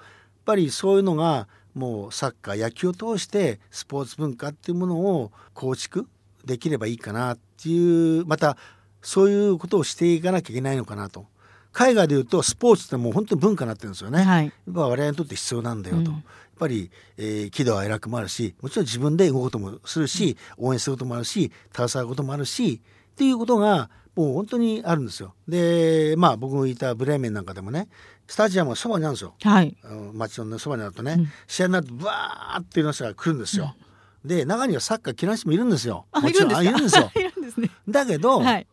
[0.45, 6.07] ぱりそういうのがもうサッカー野球を通してスポーツ文化っていうものを構築
[6.45, 8.57] できればいいかなっていうまた
[9.01, 11.27] そういうことをしていかなきゃいけないのかなと。
[11.71, 14.23] 海外でいうとスポーツってもう本当に文化になってるんですよね。
[14.23, 16.11] はい、我々にとって必要なんだよと。
[16.11, 16.23] うん、
[16.57, 22.81] ぱり、えー、喜怒哀楽もあるしもちろん自分で動くこともするし、応援することもあるし携わることもあるし
[23.13, 25.33] っていうことがもう本当にあるんですよ。
[25.47, 27.87] でまあ僕もいたブレーメンなんかでもね
[28.27, 29.35] スタジアムはそばにあるんですよ。
[29.41, 29.77] はい、
[30.13, 33.75] 街のそばにあるとね、うん、試合になるとバーっていう人が来るんですよ。
[34.23, 36.05] うん、で中にはサッカー嫌いな人もいるんですよ。
[36.13, 37.11] もちろんいるんですよ。
[37.57, 38.67] ね、だけど、はい、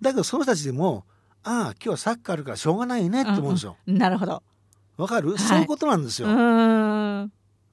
[0.00, 1.04] だけどその人たちでも
[1.42, 3.76] ああ今日はサッカーあるからしょうがないねって思うんですよ。
[3.86, 4.42] うんうん、なるほど。
[4.96, 6.28] わかる、はい、そういうことなんですよ。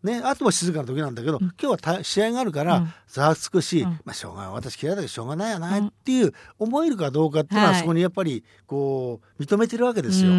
[0.04, 10.32] ね、あとは静かな時なんだけど、うん、今日は試合があるからざわつくし、うん、まあ、しょうが私嫌いだけどしょうがないよなっていう思えるかどうかっていうのは、そこにやっぱりこう認めてるわけですよ。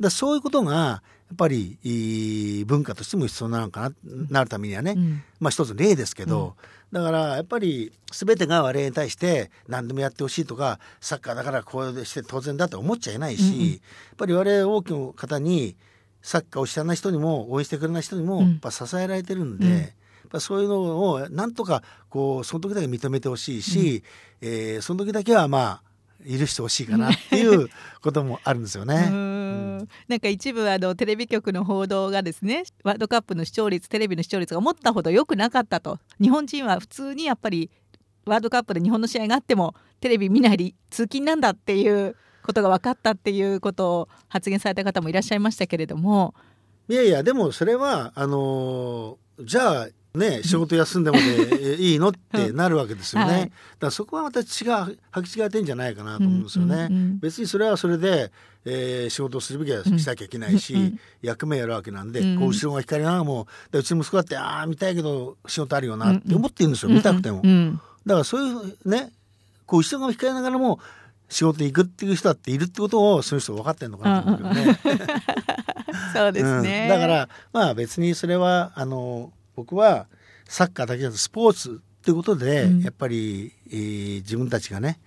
[0.00, 1.02] だそういうことがや
[1.34, 3.92] っぱり文化としても必要なのかな
[4.30, 6.56] なるためにはね、うん、まあ一つ例ですけど、
[6.92, 13.78] だからやっぱり全てが我々に対して何でもやってほしいとかサッカーだからこうして当然だと思っちゃいないし、うん、やっ
[14.16, 15.76] ぱり我々多くの方に
[16.22, 19.66] サッカーを知らない人にも応援してくれない人にもやっぱ支えられてるんで。
[19.66, 19.96] うん。
[20.32, 24.02] やそういうのをなんとかこうその時だけ認めてほしいし、
[24.42, 25.82] うん、えー、その時だけはまあ
[26.26, 27.68] 許してほしいかなっていう
[28.02, 29.10] こともあるんですよね。
[30.08, 35.98] なんか一部あのテレビ局の報道がですねワールドカップの視聴率テレビの視聴率が思ったほど良くなかったと。
[36.20, 37.70] 日本人は普通にやっぱり
[38.24, 46.34] ワールドカップで日本の試合があってもテレビ見ないで通勤なんだっていうことが分かったっていうことを発言された方もいらっしゃいましたけれども。
[46.88, 52.08] いやいやでもそれはあのじゃあね、仕事休んでもで いいの？
[52.08, 53.32] ってなるわけですよね。
[53.32, 56.74] はい、だからそこはまた違う履き違えてんじゃないかなと思うんですよね。
[56.74, 58.32] うんうんうん、別にそれはそれで、
[58.64, 67.42] えー、仕事をするべきはしなきゃいけないし、うんうん、役目やるわけなんで、うん、こう後ろが光りながらもうちの息子だってああ見たいけど仕事あるよなって思ってるんですよ、見たくても。
[68.06, 69.12] だからそういうね
[69.66, 70.80] こう後ろが光りながらも
[71.28, 74.78] 仕事行くっていう人だっているってことをそういう人分かってんのかなと思うけどね。
[76.14, 80.06] そうですね、だからまあ別にそれはあの僕は
[80.44, 85.00] サッカーだけじゃなくスポーツっていうことで、うん、やっぱり、えー、自分たちがね、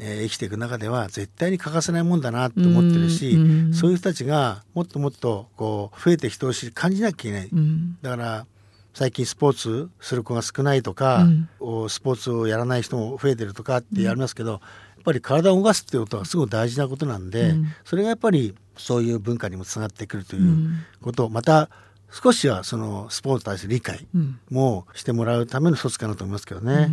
[0.00, 7.48] えー、生きていく中では絶対に欠かせないもんだなと思ってるし、うん、そういう人たちがもっともっとこう増えてきてほしい感じなきゃいけない。
[7.52, 8.46] うん、だから
[8.94, 11.26] 最近スポーツする子が少ないとか、
[11.60, 14.60] うん、スポーツをやらない人も増えてるとかってやりますけど、やっ
[15.04, 20.68] ぱり体を動かすっていうことはすごく大事なことなんで、それがやっぱりそういう文化にもつながってくるという
[21.00, 21.70] ことをまた
[22.12, 24.06] 少しはそのスポーツに対する理解
[24.50, 26.90] もしてもらうための一つかなと思いますけどね。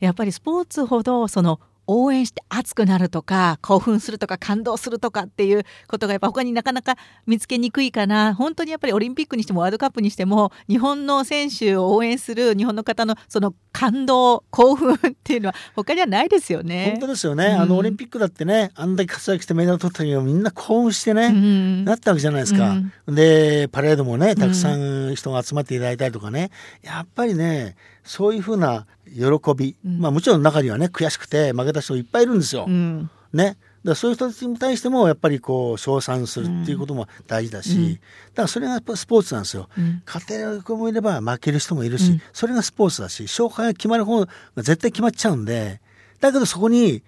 [0.00, 8.34] やっぱりスポーツほどその応援して熱くなるとか興奮するとか感動するとかっていうことがやっぱ他になかなか見つけにくいかな。
[8.34, 16.90] 本当にやっぱりオリンピックにしてもワールドカップにしても日本の選手を応援する日本の方のその感動興奮っていうのは他にはないですよね。
[16.92, 22.78] 本当ですよね、うん、あのオリンピックだってねあんだけ活躍してメダル取った時はみんな興奮してね、うん、なったわけじゃないですか。
[23.06, 26.50] うん、でパレードもねたくさん人が集まっていただいたりとかね。
[26.82, 32.66] やっぱりねそういうふうな喜び、うん、まあもちろん中にはね悔しくて負けた人いっぱいいるんですよ。
[32.68, 33.56] うん、ね。
[33.84, 39.68] だそういう人たちに対してもやっぱりこう称賛するっていうことも大事だし、うん、だからそれがやっぱスポーツなんですよ。
[39.78, 45.80] うん、勝てる子もいれば負ける人もいるし、うん、それがスポーツだし勝敗が決まる方が絶対決まっちゃうんで
[46.20, 47.02] だけどそこに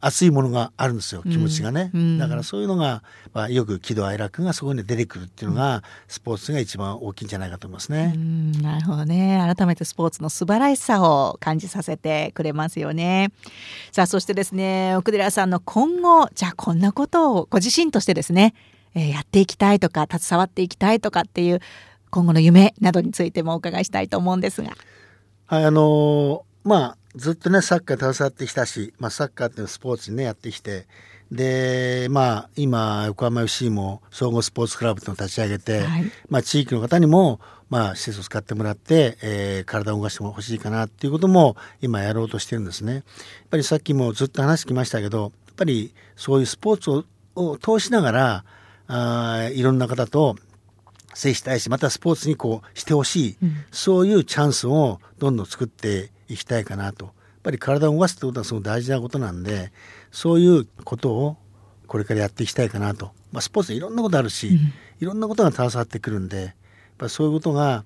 [0.00, 8.14] 熱いものがあるんですよ気持ちがね、うん、だからそういうのが、まあ、よく喜怒哀楽がそこに出てくるっていうのが、スポーツが一番大きいんじゃないかと思いますね。
[8.62, 13.32] なるほどね改めてスポーツの素晴らしさを感じさせてくれますよね。
[13.92, 18.54] さあそしてですね奥寺さんの今後じゃあこんなことをご自身としてですね、
[18.94, 21.60] えー、やっていきたいとか携わっていきたいとかっていう
[22.10, 24.70] 今後の夢などについてもお伺いしたいと思うんですが。
[25.46, 30.86] はいあのー、まあずっとねサッカー携わってきたし、まあ、サッカーっていうスポーツにねやってきて
[31.32, 42.94] でまあ今横浜 FC も総合スポーツクラブと立ち上げて、はい、まあ、地域の方にもまあ施設を使ってもらって、えー、体を動かしてほしいかなっていうことも今やろうとしてるんですね。
[42.94, 43.02] やっ
[43.50, 47.04] ぱりさっきもずっと話してきましたけどやっぱりそういうスポーツを
[47.36, 48.44] を通しながら
[48.88, 50.36] あいろんな方と
[51.14, 57.06] 接したいしまたスポーツにこうしてほしい、うん、そういうチャンスをどんどん作っていきたいかなと。
[57.06, 57.14] やっ
[57.46, 59.70] ぱり体を動かすってことはすごく大事なことなんで
[60.10, 61.36] そういうことを
[61.86, 66.52] これからやっていきたいかなと、まあ、スポーツいろんなことあるし、うん、いろんなことが携わってくるんでやっ
[66.98, 67.84] ぱそういうことが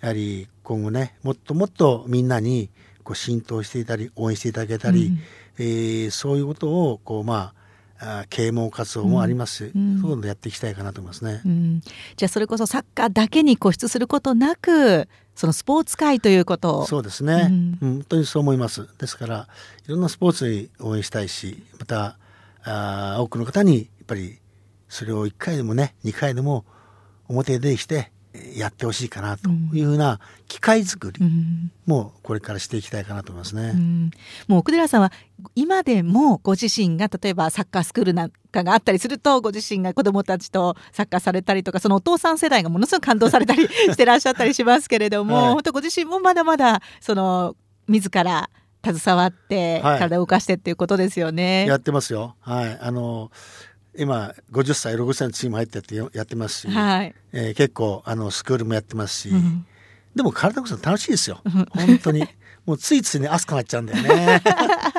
[0.00, 2.70] やはり今後ねもっともっとみんなに
[3.02, 5.18] こう浸透していたり応援していただけたり、うん、
[5.58, 11.80] えー、そういうことをこうまあ啓蒙活動もあります、うん、そういうのやっていきたいかなと思いますね、うん、
[12.16, 15.06] じゃあそれこそサッカーだけに固執することなく
[15.40, 18.86] そのスポーツ界ということそうですね、うん、本当にそう思います。
[18.98, 19.48] ですから
[19.86, 22.18] いろんなスポーツに応援したいしまた
[22.62, 24.38] あ多くの方にやっぱり
[24.90, 26.66] それを1回でもね2回でも
[27.26, 28.12] 表できて
[28.56, 31.20] やってほしいかなというふうな機械作り
[31.86, 33.72] もこれからしていきたいかなと思いますね。
[33.74, 34.10] うん、
[34.46, 35.12] もう奥寺さんは
[35.56, 47.56] 今でもご自身が例えばサッカースクールなんかがあったりするとご自身が子どもたちとサッカーされたりとかそのお父さん世代がものすごく感動されたりしてらっしゃったりしますけれども、はい、本当ご自身もまだまだその
[47.88, 48.48] 自ら
[48.84, 51.60] 携わって体を動かしてっていうことですよね。
[51.60, 52.36] はい、やってますよ。
[52.40, 53.30] はい、あの
[53.98, 57.14] 今50歳60歳のチーム入ってやってやってますし、はい。
[57.32, 59.66] えー、結構あのスクールもやってますし、うん、
[60.14, 61.40] でも体こそ楽しいですよ。
[61.44, 62.26] 本当に。
[62.66, 64.42] もうついついね熱くなっちゃうんだよね。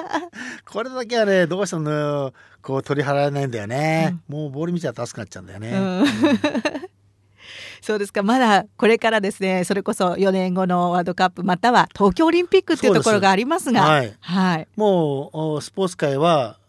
[0.66, 6.06] これだけはねどうしてもこう取り払えないんだよね、うん、もうボール見ちゃうと熱くなっちゃうんだよね、うん
[7.82, 8.22] そうですか。
[8.22, 16.60] まだこれからですねそれこそ4年後のワールドカップまたは東京オリンピックっていうところがありますがはい、はい、もうスポーツ界は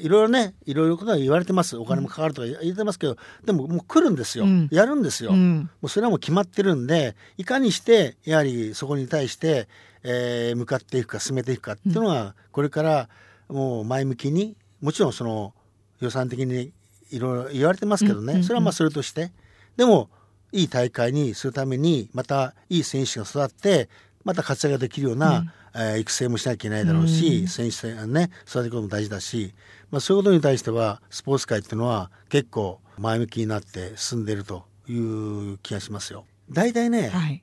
[0.00, 1.76] いろいろねいろいろことが言われてます。
[1.76, 9.68] お金もかかるとか言ってますけど、うん、でももう来るんですよ、うん、やるんですよ、うん、もうそれはもう決まってるんでいかにしてやはりそこに対して、
[10.02, 13.08] えー、向かっていくか進めていくかっていうのは、これから
[13.48, 15.54] もう前向きにもちろんその
[16.00, 16.72] 予算的に
[17.10, 19.32] いろいろ言われてますけどね、それはまあそれとして。
[19.76, 20.10] でも
[20.52, 23.88] いい大会にするためにまたいい選手が育って
[24.24, 29.54] また活躍ができるような、えー、育成もしなきゃいけないだろうし、うん、選手ね育てることも大事だし、
[29.90, 36.24] まあ、そういうことに対してはスポーツ界っていうのは結構前向きになって進んでいるという気がしますよ。
[36.50, 37.42] 大体ね、はい、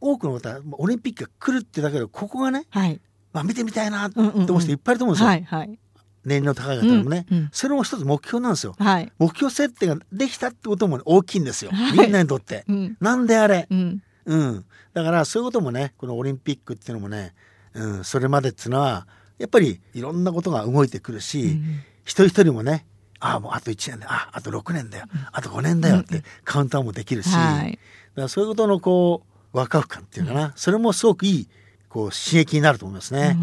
[0.00, 3.00] 多くの方オリンピックが来るってだけでここがね、はい、
[3.32, 5.28] まあ、見てみたいなって思う人いっぱいいると思うんですよ。
[5.28, 5.78] はいはい
[6.28, 17.34] 年齢の高い方もね、うんうん、それも一つ目標なんですよ、はい、目標設定ができたってことも、ね、大きいんですよ、はい、みんなにとって、うん、なんであれ、うん、うん、だからそういうこともねこのオリンピックっていうのもね
[17.74, 19.06] うん、それまでっていうのは
[19.38, 22.86] やっぱりいろんなことが動いてくるし、うん、一人一人もね
[23.20, 27.80] ああもうあと1年だああと6年だよ、あと5年だよってカウンターもできるし、はい、だか
[28.22, 29.22] らそういうことのこ
[29.52, 31.48] うワクワク感っていうかな、それもすごくいい
[31.88, 33.36] こう刺激になると思いますね。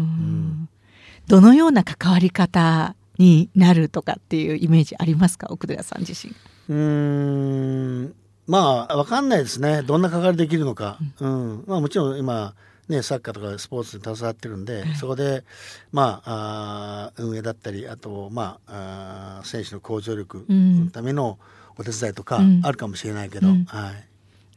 [1.28, 5.48] どのような関わり方になるとかっていうイメージありますか？
[5.50, 6.34] 奥寺さん自身。
[6.68, 8.14] うん。
[8.46, 9.82] まあ分かんないですね。
[9.82, 12.54] どんな関わりできるのか、うん、うん、まあ、もちろん今
[12.88, 15.42] ね、サッカーとかスポーツに携わってるんで、はい、そこで、
[15.90, 21.40] まあ、あ運営だったりあと、まあ、あ選手の向上力のための
[21.76, 24.08] お手伝いとかあるかもしれないけど、うん、はい。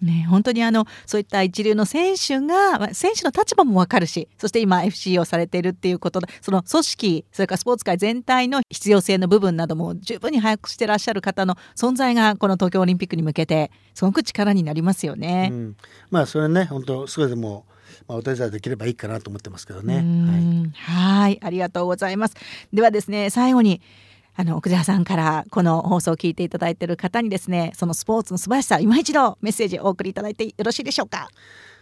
[0.01, 15.49] ね、本当にあのそういった一流の選手が選手の立場も分かるしそして今 FC をされているっていうことでその組織それからスポーツ界全体の必要性の部分なども十分に把握してらっしゃる方の存在がこの東京オリンピックに向けてすごく力になりますよね。
[15.51, 15.75] うん、
[16.09, 17.65] まあそれね本当それでも
[18.07, 20.03] まあ、お手伝いできればいいかなと思ってますけどね。
[20.73, 22.35] はい、ありがとうございます。
[22.71, 23.81] ではですね、最後に。
[24.39, 31.27] あの奥寺さんからこの放送を聞いていただいている方にですねそのスポーツの素晴らしさ今一度メッセージをお送りいただいてよろしいでしょうか？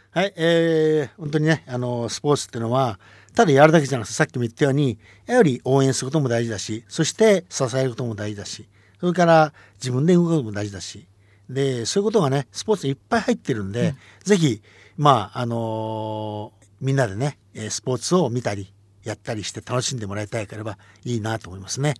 [0.09, 2.99] はい、えー、本当にねあのスポーツっていうのは
[3.35, 4.97] ただやるだけじゃなくてさっきも言ったように
[5.27, 8.67] やはり応援することも大事だしそして支えることも大事だし
[8.99, 11.05] それから自分で動くことも大事だし
[11.51, 14.63] でそういうことがねスポーツにいっぱい入ってるんで、うん、ぜひ
[14.97, 17.37] まああのー、みんなでね
[17.69, 21.93] スポーツを見たりやったりして楽しんでもらいたいからばいいなと思いますね。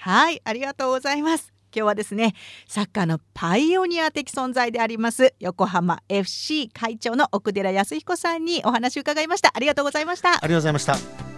[0.00, 1.52] はいありがとうございます。
[1.72, 2.34] 今日はですね
[2.66, 9.52] サッカーのパイオニア的存在であります横浜 FC 会長の奥寺康彦さんにお話を伺いました。
[9.54, 10.30] ありがとうございました。
[10.30, 11.29] ありがとうございました。